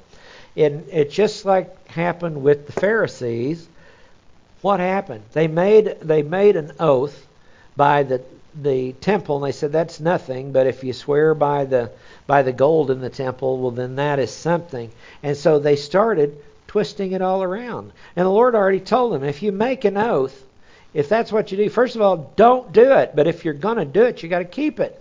[0.57, 3.69] And it just like happened with the Pharisees.
[4.61, 5.23] What happened?
[5.33, 7.27] They made they made an oath
[7.77, 8.21] by the
[8.61, 10.53] the temple, and they said that's nothing.
[10.53, 11.91] But if you swear by the
[12.27, 14.91] by the gold in the temple, well then that is something.
[15.23, 16.37] And so they started
[16.73, 17.93] twisting it all around.
[18.17, 20.43] And the Lord already told them, if you make an oath,
[20.95, 23.15] if that's what you do, first of all, don't do it.
[23.15, 24.99] But if you're going to do it, you got to keep it.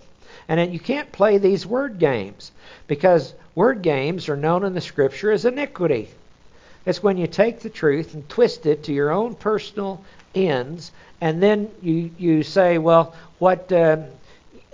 [0.49, 2.51] And you can't play these word games
[2.87, 6.09] because word games are known in the Scripture as iniquity.
[6.85, 10.03] It's when you take the truth and twist it to your own personal
[10.35, 13.99] ends, and then you you say, well, what uh,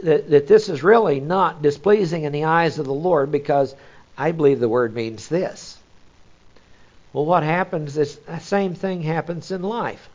[0.01, 3.75] that, that this is really not displeasing in the eyes of the Lord because
[4.17, 5.76] I believe the word means this.
[7.17, 10.07] Well, what happens is the same thing happens in life.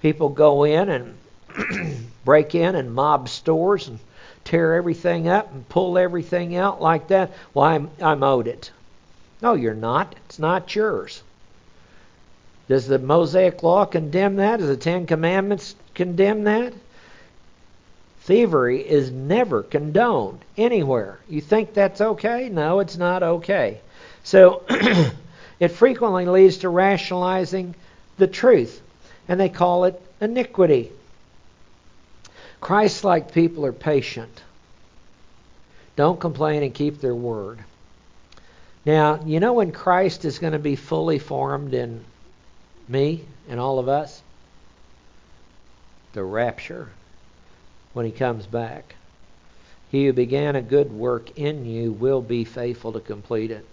[0.00, 3.98] People go in and break in and mob stores and
[4.44, 7.32] tear everything up and pull everything out like that.
[7.52, 8.70] Well, I'm, I'm owed it.
[9.42, 10.14] No, you're not.
[10.24, 11.22] It's not yours.
[12.66, 14.60] Does the Mosaic Law condemn that?
[14.60, 16.72] Does the Ten Commandments condemn that?
[18.22, 21.18] Thievery is never condoned anywhere.
[21.28, 22.48] You think that's okay?
[22.48, 23.82] No, it's not okay.
[24.22, 24.62] So
[25.64, 27.74] it frequently leads to rationalizing
[28.18, 28.82] the truth,
[29.26, 30.92] and they call it iniquity.
[32.60, 34.42] Christ like people are patient.
[35.96, 37.60] Don't complain and keep their word.
[38.84, 42.04] Now, you know when Christ is going to be fully formed in
[42.86, 44.22] me and all of us?
[46.12, 46.90] The rapture,
[47.94, 48.96] when he comes back.
[49.90, 53.64] He who began a good work in you will be faithful to complete it.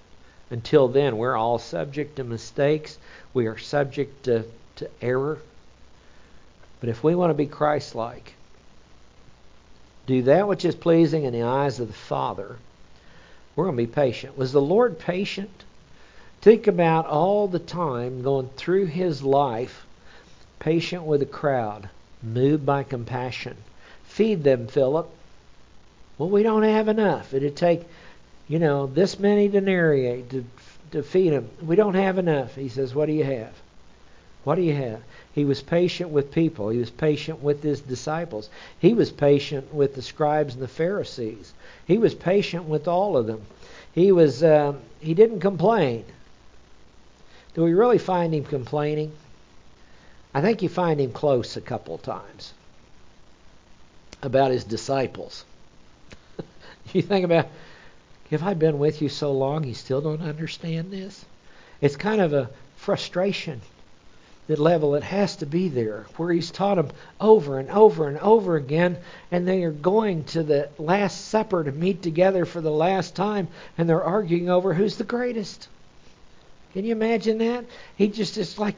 [0.52, 3.00] Until then, we're all subject to mistakes.
[3.34, 4.44] We are subject to,
[4.76, 5.40] to error.
[6.82, 8.34] But if we want to be Christ like,
[10.08, 12.58] do that which is pleasing in the eyes of the Father,
[13.56, 14.38] we're going to be patient.
[14.38, 15.64] Was the Lord patient?
[16.42, 19.86] Think about all the time going through his life,
[20.60, 21.90] patient with a crowd,
[22.22, 23.56] moved by compassion.
[24.04, 25.10] Feed them, Philip.
[26.18, 27.34] Well, we don't have enough.
[27.34, 27.84] It'd take,
[28.52, 30.44] you know, this many denarii to,
[30.92, 31.50] to feed them.
[31.62, 32.54] We don't have enough.
[32.54, 33.54] He says, What do you have?
[34.44, 35.00] What do you have?
[35.32, 36.68] He was patient with people.
[36.68, 38.50] He was patient with his disciples.
[38.78, 41.54] He was patient with the scribes and the Pharisees.
[41.88, 43.42] He was patient with all of them.
[43.94, 46.04] He was uh, he didn't complain.
[47.54, 49.14] Do we really find him complaining?
[50.34, 52.52] I think you find him close a couple times
[54.22, 55.46] about his disciples.
[56.94, 57.48] you think about,
[58.32, 61.26] have I've been with you so long you still don't understand this?
[61.82, 63.62] It's kind of a frustration
[64.48, 66.90] that level it has to be there, where he's taught them
[67.20, 68.98] over and over and over again,
[69.32, 73.48] and they are going to the Last Supper to meet together for the last time,
[73.78, 75.68] and they're arguing over who's the greatest.
[76.74, 77.66] Can you imagine that?
[77.96, 78.76] He just is like,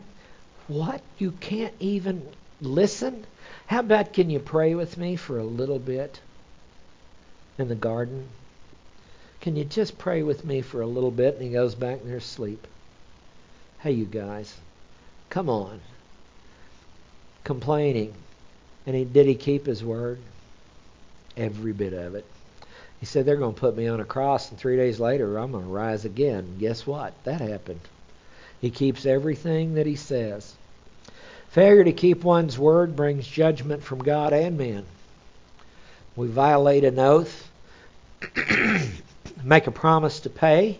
[0.67, 1.01] what?
[1.17, 2.25] You can't even
[2.61, 3.25] listen?
[3.67, 6.19] How about can you pray with me for a little bit
[7.57, 8.27] in the garden?
[9.43, 11.33] Can you just pray with me for a little bit?
[11.33, 12.65] And he goes back and there's sleep.
[13.79, 14.55] Hey, you guys,
[15.29, 15.81] come on.
[17.43, 18.13] Complaining.
[18.87, 20.19] And he, did he keep his word?
[21.35, 22.23] Every bit of it.
[23.01, 25.51] He said, They're going to put me on a cross, and three days later, I'm
[25.51, 26.55] going to rise again.
[26.57, 27.11] Guess what?
[27.25, 27.81] That happened.
[28.61, 30.55] He keeps everything that he says.
[31.49, 34.85] Failure to keep one's word brings judgment from God and man.
[36.15, 37.51] We violate an oath,
[39.43, 40.79] make a promise to pay.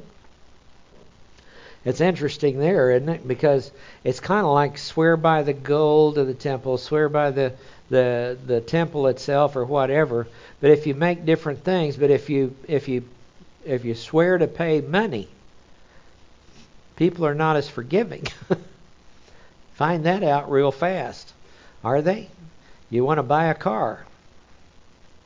[1.86, 3.28] It's interesting there, isn't it?
[3.28, 3.70] Because
[4.04, 7.54] it's kind of like swear by the gold of the temple, swear by the
[7.90, 10.28] the the temple itself or whatever.
[10.62, 13.04] But if you make different things, but if you if you
[13.66, 15.28] if you swear to pay money,
[16.96, 18.26] people are not as forgiving.
[19.76, 21.34] Find that out real fast.
[21.84, 22.30] Are they?
[22.90, 24.06] You want to buy a car.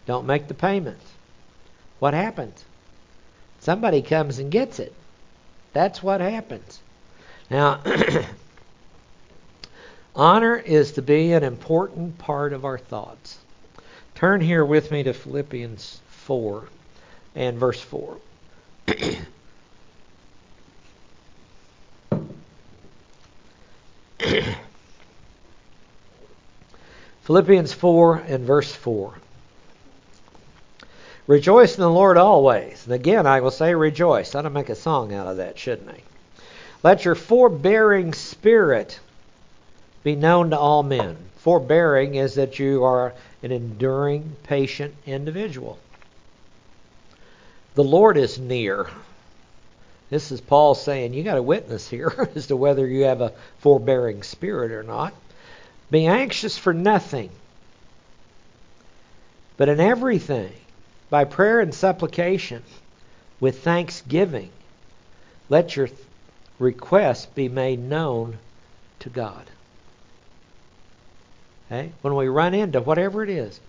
[0.08, 1.00] Don't make the payment.
[2.00, 2.63] What happens?
[3.67, 4.93] Somebody comes and gets it.
[5.73, 6.80] That's what happens.
[7.49, 7.82] Now,
[10.15, 13.38] Honor is to be an important part of our thoughts.
[14.15, 16.69] Turn here with me to Philippians 4
[17.36, 18.17] and verse 4.
[27.23, 29.13] Philippians 4 and verse 4.
[31.28, 32.86] Rejoice in the Lord always.
[32.86, 34.34] And again, I will say rejoice.
[34.34, 36.02] I ought to make a song out of that, shouldn't I?
[36.84, 39.00] Let your forbearing spirit
[40.04, 41.18] be known to all men.
[41.40, 43.13] Forbearing is that you are
[43.44, 45.78] an enduring, patient individual.
[47.76, 48.88] The Lord is near.
[50.10, 53.34] This is Paul saying you got a witness here as to whether you have a
[53.60, 55.13] forbearing spirit or not.
[55.92, 57.30] Be anxious for nothing,
[59.58, 60.54] but in everything,
[61.10, 62.63] by prayer and supplication,
[63.39, 64.49] with thanksgiving,
[65.49, 65.89] let your
[66.60, 68.37] requests be made known
[68.99, 69.43] to God.
[71.67, 71.91] Okay?
[72.01, 73.60] When we run into whatever it is,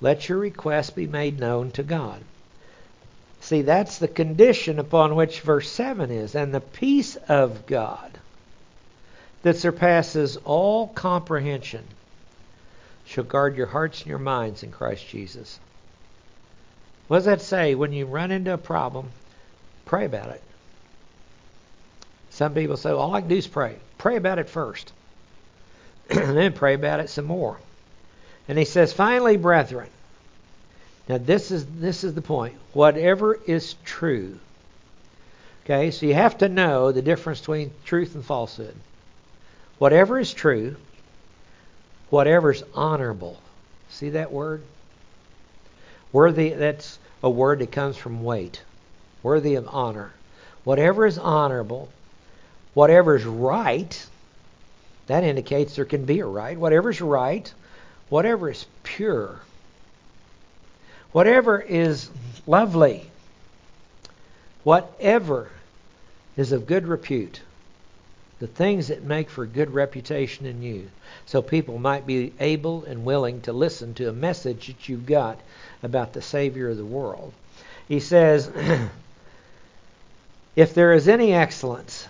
[0.00, 2.20] let your request be made known to God.
[3.40, 6.34] See, that's the condition upon which verse 7 is.
[6.34, 8.18] And the peace of God
[9.42, 11.84] that surpasses all comprehension
[13.04, 15.60] shall guard your hearts and your minds in Christ Jesus.
[17.08, 17.74] What does that say?
[17.74, 19.10] When you run into a problem,
[19.84, 20.42] pray about it.
[22.30, 23.76] Some people say, well, all I can do is pray.
[23.98, 24.92] Pray about it first.
[26.10, 27.58] and then pray about it some more.
[28.48, 29.88] And he says, finally, brethren.
[31.08, 32.54] Now this is this is the point.
[32.72, 34.38] Whatever is true.
[35.64, 38.74] Okay, so you have to know the difference between truth and falsehood.
[39.78, 40.76] Whatever is true,
[42.10, 43.40] whatever is honorable.
[43.90, 44.62] See that word?
[46.16, 48.62] Worthy that's a word that comes from weight.
[49.22, 50.12] Worthy of honor.
[50.64, 51.90] Whatever is honorable,
[52.72, 54.06] whatever is right,
[55.08, 56.56] that indicates there can be a right.
[56.56, 57.52] Whatever is right,
[58.08, 59.40] whatever is pure,
[61.12, 62.08] whatever is
[62.46, 63.10] lovely,
[64.64, 65.50] whatever
[66.34, 67.42] is of good repute,
[68.38, 70.90] the things that make for good reputation in you,
[71.24, 75.38] so people might be able and willing to listen to a message that you've got
[75.82, 77.32] about the Savior of the world.
[77.88, 78.50] He says,
[80.56, 82.06] If there is any excellence,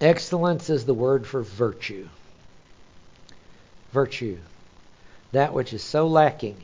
[0.00, 2.08] excellence is the word for virtue.
[3.92, 4.38] Virtue.
[5.32, 6.56] That which is so lacking.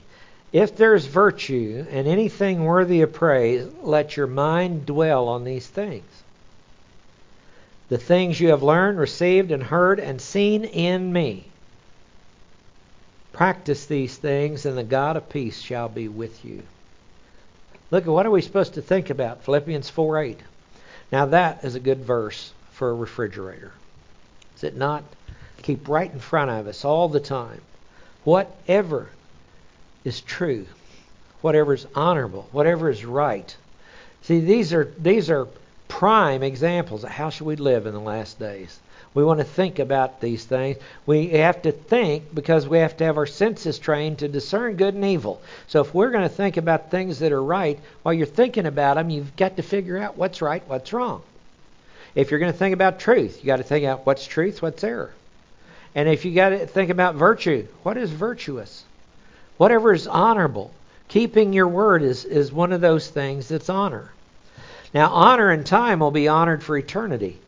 [0.52, 6.04] If there's virtue and anything worthy of praise, let your mind dwell on these things.
[7.88, 11.44] The things you have learned, received, and heard, and seen in me.
[13.32, 16.62] Practice these things, and the God of peace shall be with you.
[17.90, 19.44] Look at what are we supposed to think about?
[19.44, 20.38] Philippians 4:8.
[21.10, 23.72] Now, that is a good verse for a refrigerator.
[24.56, 25.04] Is it not?
[25.62, 27.60] Keep right in front of us all the time.
[28.24, 29.08] Whatever
[30.04, 30.66] is true,
[31.40, 33.56] whatever is honorable, whatever is right.
[34.22, 35.48] See, these are these are
[35.88, 38.78] prime examples of how should we live in the last days.
[39.14, 40.76] We want to think about these things.
[41.06, 44.94] We have to think because we have to have our senses trained to discern good
[44.94, 45.40] and evil.
[45.66, 48.94] So if we're going to think about things that are right, while you're thinking about
[48.94, 51.22] them, you've got to figure out what's right, what's wrong.
[52.14, 54.84] If you're going to think about truth, you got to think out what's truth, what's
[54.84, 55.12] error.
[55.94, 58.84] And if you got to think about virtue, what is virtuous?
[59.56, 60.70] Whatever is honorable.
[61.08, 64.10] Keeping your word is, is one of those things that's honor.
[64.94, 67.38] Now, honor and time will be honored for eternity.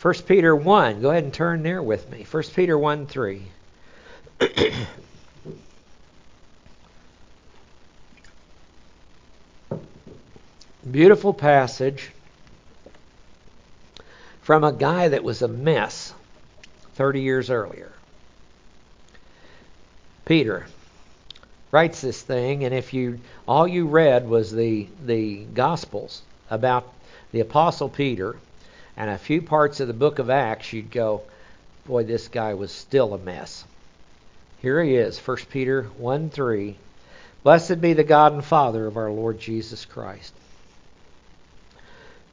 [0.00, 1.02] 1 Peter 1.
[1.02, 2.24] Go ahead and turn there with me.
[2.30, 3.42] 1 Peter 1 3.
[10.90, 12.10] Beautiful passage
[14.42, 16.14] from a guy that was a mess
[16.94, 17.92] 30 years earlier.
[20.24, 20.66] Peter
[21.72, 26.92] writes this thing, and if you all you read was the the Gospels about
[27.32, 28.36] the Apostle Peter
[28.96, 31.22] and a few parts of the book of Acts, you'd go,
[31.86, 33.64] boy, this guy was still a mess.
[34.60, 36.76] Here he is, 1 Peter 1 3.
[37.42, 40.34] Blessed be the God and Father of our Lord Jesus Christ,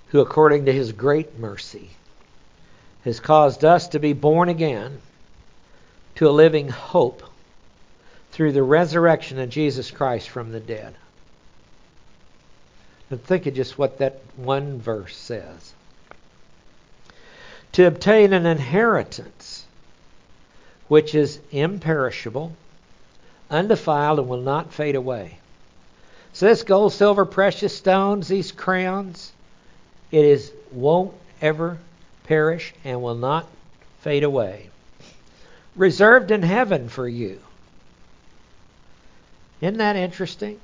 [0.09, 1.91] who according to his great mercy
[3.05, 4.99] has caused us to be born again
[6.15, 7.23] to a living hope
[8.37, 10.93] through the resurrection of Jesus Christ from the dead.
[13.09, 15.73] And think of just what that one verse says
[17.71, 19.65] to obtain an inheritance
[20.87, 22.51] which is imperishable,
[23.49, 25.39] undefiled, and will not fade away.
[26.33, 29.31] So this gold, silver, precious stones, these crowns,
[30.11, 31.79] it is won't ever
[32.25, 33.47] perish and will not
[34.01, 34.69] fade away.
[35.75, 37.39] Reserved in heaven for you.
[39.61, 40.59] Isn't that interesting?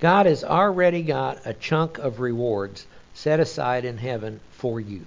[0.00, 5.04] God has already got a chunk of rewards set aside in heaven for you.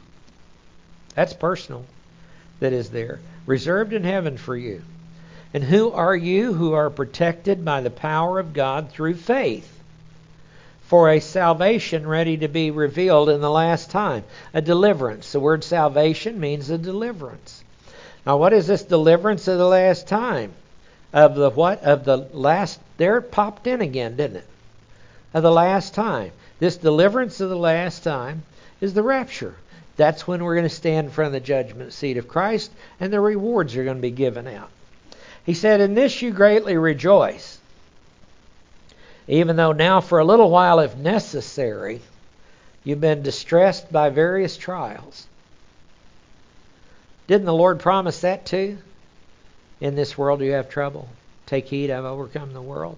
[1.15, 1.85] That's personal.
[2.59, 3.19] That is there.
[3.45, 4.81] Reserved in heaven for you.
[5.53, 9.69] And who are you who are protected by the power of God through faith?
[10.83, 14.23] For a salvation ready to be revealed in the last time.
[14.53, 15.31] A deliverance.
[15.31, 17.63] The word salvation means a deliverance.
[18.25, 20.53] Now, what is this deliverance of the last time?
[21.13, 21.83] Of the what?
[21.83, 22.79] Of the last.
[22.97, 24.47] There it popped in again, didn't it?
[25.33, 26.31] Of the last time.
[26.59, 28.43] This deliverance of the last time
[28.81, 29.55] is the rapture.
[29.95, 33.13] That's when we're going to stand in front of the judgment seat of Christ, and
[33.13, 34.69] the rewards are going to be given out.
[35.45, 37.59] He said, In this you greatly rejoice,
[39.27, 42.01] even though now for a little while, if necessary,
[42.83, 45.27] you've been distressed by various trials.
[47.27, 48.77] Didn't the Lord promise that too?
[49.81, 51.09] In this world you have trouble.
[51.45, 52.97] Take heed, I've overcome the world.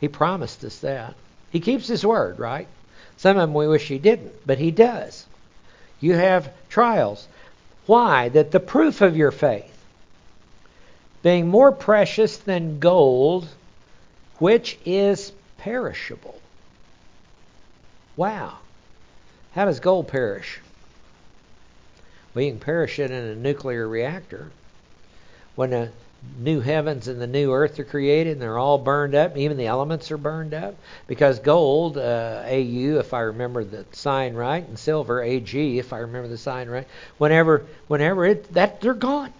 [0.00, 1.14] He promised us that.
[1.50, 2.66] He keeps his word, right?
[3.16, 5.26] Some of them we wish he didn't, but he does.
[6.00, 7.28] You have trials.
[7.86, 8.28] Why?
[8.30, 9.84] That the proof of your faith,
[11.22, 13.46] being more precious than gold,
[14.38, 16.40] which is perishable.
[18.16, 18.58] Wow.
[19.54, 20.58] How does gold perish?
[22.34, 24.50] We can perish it in a nuclear reactor.
[25.54, 25.90] When the
[26.38, 29.66] new heavens and the new earth are created and they're all burned up, even the
[29.66, 30.76] elements are burned up.
[31.06, 35.98] Because gold, uh, AU, if I remember the sign right, and silver, AG, if I
[35.98, 36.86] remember the sign right,
[37.18, 39.32] whenever, whenever it, that they're gone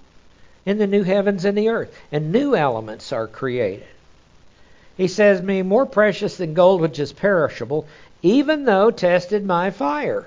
[0.66, 3.86] in the new heavens and the earth, and new elements are created.
[4.96, 7.86] He says, "Me more precious than gold, which is perishable,
[8.22, 10.26] even though tested by fire."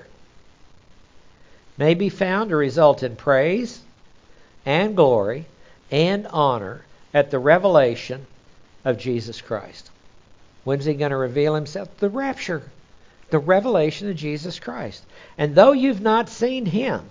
[1.78, 3.82] may be found to result in praise
[4.64, 5.44] and glory
[5.90, 6.82] and honor
[7.14, 8.26] at the revelation
[8.84, 9.90] of Jesus Christ.
[10.64, 11.96] When's he going to reveal himself?
[11.98, 12.62] The rapture,
[13.30, 15.04] the revelation of Jesus Christ.
[15.38, 17.08] And though you've not seen him,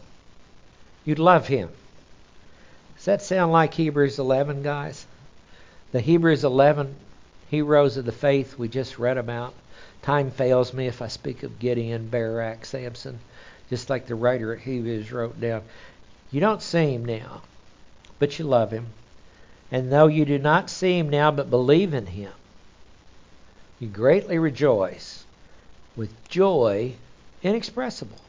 [1.05, 1.69] you'd love him.
[2.95, 5.05] Does that sound like Hebrews 11, guys?
[5.91, 6.95] The Hebrews 11
[7.49, 9.53] heroes of the faith we just read about.
[10.01, 13.19] Time fails me if I speak of Gideon, Barak, Samson,
[13.69, 15.63] just like the writer at Hebrews wrote down.
[16.31, 17.41] You don't see him now,
[18.19, 18.87] but you love him.
[19.71, 22.31] And though you do not see him now, but believe in him,
[23.79, 25.25] you greatly rejoice
[25.95, 26.93] with joy
[27.43, 28.19] inexpressible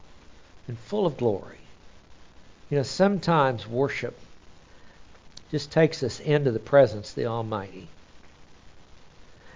[0.66, 1.59] and full of glory.
[2.70, 4.18] You know, sometimes worship
[5.51, 7.89] just takes us into the presence of the Almighty.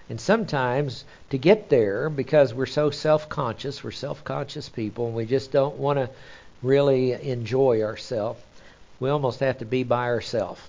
[0.09, 5.15] And sometimes to get there, because we're so self conscious, we're self conscious people, and
[5.15, 6.09] we just don't want to
[6.61, 8.41] really enjoy ourselves,
[9.01, 10.61] we almost have to be by ourselves.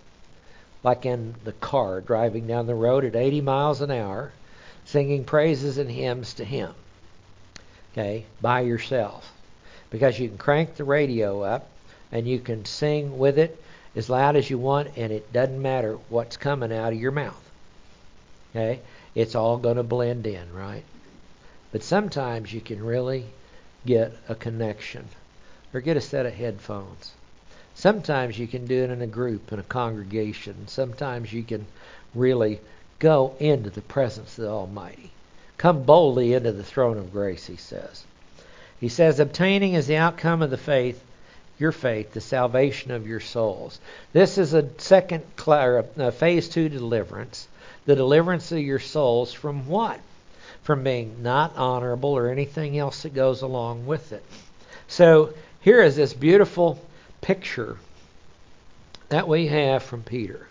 [0.82, 4.32] Like in the car, driving down the road at 80 miles an hour,
[4.84, 6.74] singing praises and hymns to Him.
[7.92, 9.32] Okay, by yourself.
[9.90, 11.68] Because you can crank the radio up
[12.10, 13.62] and you can sing with it
[13.94, 17.50] as loud as you want, and it doesn't matter what's coming out of your mouth.
[18.50, 18.80] Okay?
[19.14, 20.84] it's all going to blend in, right?
[21.70, 23.26] But sometimes you can really
[23.84, 25.06] get a connection
[25.74, 27.12] or get a set of headphones.
[27.82, 30.68] Sometimes you can do it in a group, in a congregation.
[30.68, 31.66] Sometimes you can
[32.14, 32.60] really
[33.00, 35.10] go into the presence of the Almighty.
[35.58, 38.04] Come boldly into the throne of grace, he says.
[38.78, 41.02] He says, obtaining is the outcome of the faith,
[41.58, 43.80] your faith, the salvation of your souls.
[44.12, 47.48] This is a second uh, phase two deliverance
[47.84, 49.98] the deliverance of your souls from what?
[50.62, 54.22] From being not honorable or anything else that goes along with it.
[54.86, 56.80] So here is this beautiful
[57.22, 57.78] picture
[59.08, 60.46] that we have from Peter.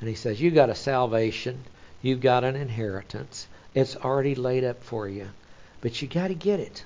[0.00, 1.62] And he says, You've got a salvation,
[2.02, 3.46] you've got an inheritance.
[3.74, 5.28] It's already laid up for you.
[5.80, 6.84] But you got to get it.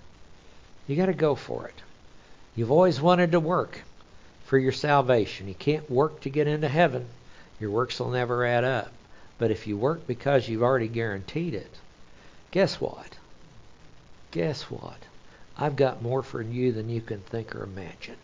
[0.86, 1.82] You got to go for it.
[2.54, 3.80] You've always wanted to work
[4.44, 5.48] for your salvation.
[5.48, 7.06] You can't work to get into heaven.
[7.58, 8.92] Your works will never add up.
[9.38, 11.74] But if you work because you've already guaranteed it,
[12.50, 13.16] guess what?
[14.30, 14.98] Guess what?
[15.58, 18.16] I've got more for you than you can think or imagine.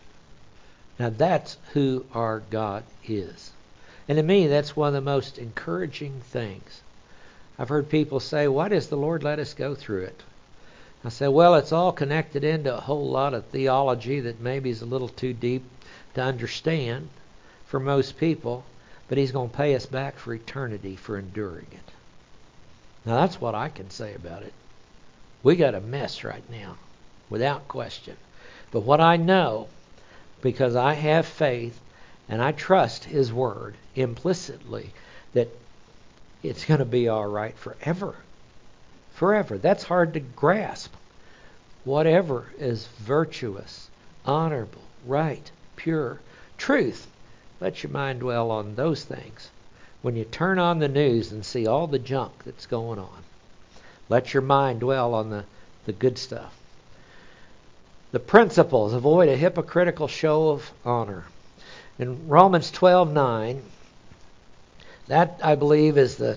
[0.98, 3.50] Now that's who our God is.
[4.08, 6.82] And to me, that's one of the most encouraging things.
[7.58, 10.22] I've heard people say, Why does the Lord let us go through it?
[11.04, 14.82] I say, Well, it's all connected into a whole lot of theology that maybe is
[14.82, 15.64] a little too deep
[16.14, 17.08] to understand
[17.66, 18.64] for most people
[19.12, 21.92] but He's going to pay us back for eternity for enduring it.
[23.04, 24.54] Now, that's what I can say about it.
[25.42, 26.76] We got a mess right now,
[27.28, 28.16] without question.
[28.70, 29.68] But what I know,
[30.42, 31.80] because I have faith
[32.28, 34.92] and I trust His Word implicitly,
[35.32, 35.48] that
[36.42, 38.16] it's going to be all right forever.
[39.14, 39.56] Forever.
[39.56, 40.92] That's hard to grasp.
[41.84, 43.88] Whatever is virtuous,
[44.26, 46.20] honorable, right, pure,
[46.58, 47.08] truth
[47.62, 49.48] let your mind dwell on those things.
[50.02, 53.22] When you turn on the news and see all the junk that's going on,
[54.08, 55.44] let your mind dwell on the,
[55.84, 56.58] the good stuff.
[58.12, 61.24] The principles avoid a hypocritical show of honor.
[61.98, 63.62] In Romans 12:9,
[65.08, 66.36] that I believe is the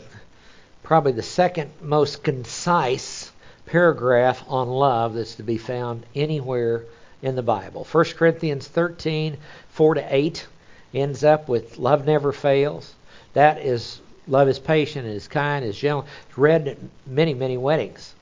[0.83, 3.31] probably the second most concise
[3.65, 6.85] paragraph on love that's to be found anywhere
[7.21, 7.85] in the Bible.
[7.91, 9.37] 1 Corinthians 13,
[9.69, 10.47] 4 to 8
[10.93, 12.93] ends up with love never fails.
[13.33, 16.05] That is love is patient, is kind, is gentle.
[16.29, 18.13] It's read at many, many weddings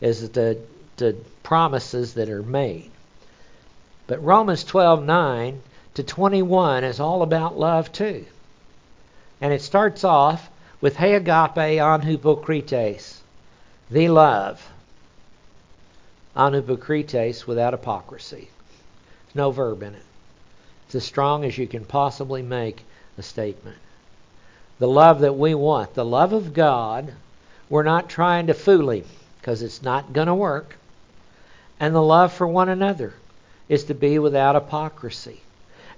[0.00, 0.58] is the,
[0.96, 2.90] the promises that are made.
[4.06, 5.60] But Romans 12:9
[5.94, 8.24] to 21 is all about love too.
[9.40, 10.48] And it starts off
[10.80, 13.18] with he agape anhypokrites,
[13.90, 14.70] the love.
[16.36, 18.48] Anhypokrites without hypocrisy.
[19.26, 20.02] There's no verb in it.
[20.86, 22.84] It's as strong as you can possibly make
[23.18, 23.78] a statement.
[24.78, 27.12] The love that we want, the love of God,
[27.68, 29.04] we're not trying to fool Him
[29.40, 30.76] because it's not going to work.
[31.78, 33.14] And the love for one another.
[33.68, 35.40] is to be without hypocrisy.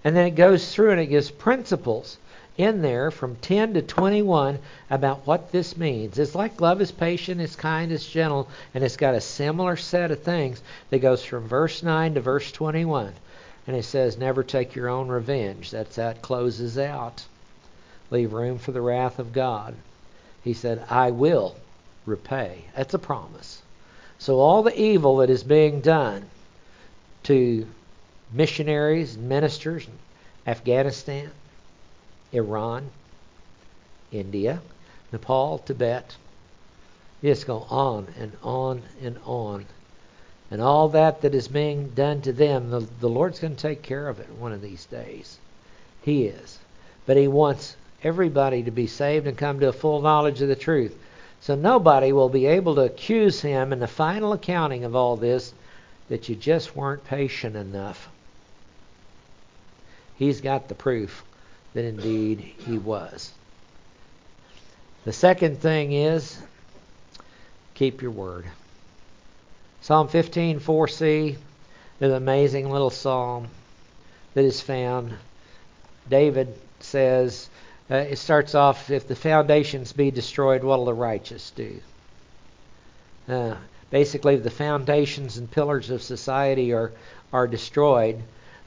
[0.02, 2.16] And then it goes through and it gives principles
[2.56, 4.58] in there from 10 to 21
[4.90, 6.18] about what this means.
[6.18, 10.10] It's like love is patient, it's kind, it's gentle, and it's got a similar set
[10.10, 10.60] of things
[10.90, 13.12] that goes from verse 9 to verse 21.
[13.66, 15.70] And it says, Never take your own revenge.
[15.70, 17.24] That's how it closes out.
[18.10, 19.74] Leave room for the wrath of God.
[20.42, 21.54] He said, I will
[22.06, 22.64] repay.
[22.74, 23.62] That's a promise.
[24.18, 26.28] So all the evil that is being done
[27.24, 27.66] to
[28.32, 29.92] missionaries and ministers in
[30.46, 31.30] Afghanistan,
[32.32, 32.90] Iran,
[34.12, 34.60] India,
[35.12, 36.16] Nepal, Tibet.
[37.22, 39.66] just go on and on and on.
[40.50, 43.82] And all that that is being done to them, the, the Lord's going to take
[43.82, 45.38] care of it one of these days.
[46.02, 46.58] He is.
[47.06, 50.56] But He wants everybody to be saved and come to a full knowledge of the
[50.56, 50.96] truth.
[51.40, 55.52] So nobody will be able to accuse Him in the final accounting of all this
[56.08, 58.08] that you just weren't patient enough.
[60.16, 61.22] He's got the proof
[61.74, 63.32] that indeed he was.
[65.04, 66.38] The second thing is
[67.74, 68.46] keep your word.
[69.80, 71.38] Psalm 15, 4c is
[72.00, 73.48] an amazing little psalm
[74.34, 75.14] that is found.
[76.10, 77.48] David says,
[77.90, 81.80] uh, it starts off, if the foundations be destroyed, what will the righteous do?
[83.28, 83.56] Uh,
[83.90, 86.92] basically, the foundations and pillars of society are,
[87.32, 88.22] are destroyed,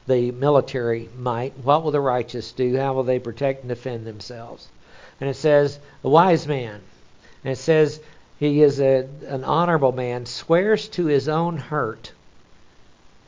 [0.06, 1.56] the military might.
[1.58, 2.76] What will the righteous do?
[2.76, 4.68] How will they protect and defend themselves?
[5.20, 6.80] And it says, a wise man.
[7.44, 8.00] And it says,
[8.40, 12.12] he is a, an honorable man, swears to his own hurt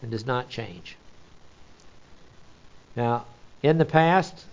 [0.03, 0.97] and does not change.
[2.97, 3.24] Now,
[3.62, 4.45] in the past,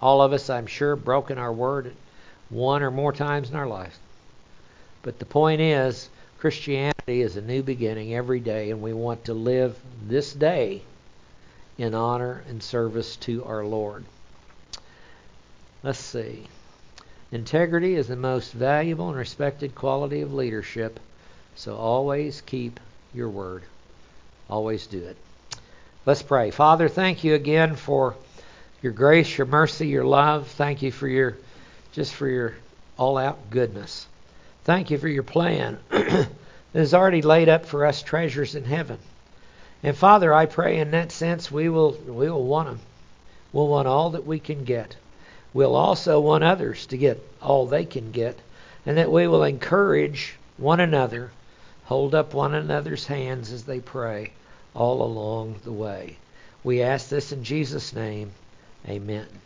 [0.00, 1.92] all of us, I'm sure, broken our word
[2.48, 3.98] one or more times in our life.
[5.02, 9.34] But the point is, Christianity is a new beginning every day, and we want to
[9.34, 10.82] live this day
[11.78, 14.04] in honor and service to our Lord.
[15.82, 16.46] Let's see.
[17.32, 21.00] Integrity is the most valuable and respected quality of leadership,
[21.54, 22.78] so always keep
[23.14, 23.62] your word.
[24.48, 25.16] Always do it.
[26.04, 26.50] Let's pray.
[26.50, 28.14] Father, thank you again for
[28.86, 30.46] your grace, your mercy, your love.
[30.46, 31.36] Thank you for your
[31.92, 32.54] just for your
[32.96, 34.06] all-out goodness.
[34.62, 36.28] Thank you for your plan that
[36.72, 39.00] has already laid up for us treasures in heaven.
[39.82, 42.78] And Father, I pray in that sense we will we will want them.
[43.52, 44.94] We'll want all that we can get.
[45.52, 48.38] We'll also want others to get all they can get,
[48.86, 51.32] and that we will encourage one another,
[51.86, 54.30] hold up one another's hands as they pray
[54.76, 56.18] all along the way.
[56.62, 58.30] We ask this in Jesus' name.
[58.88, 59.45] Amen.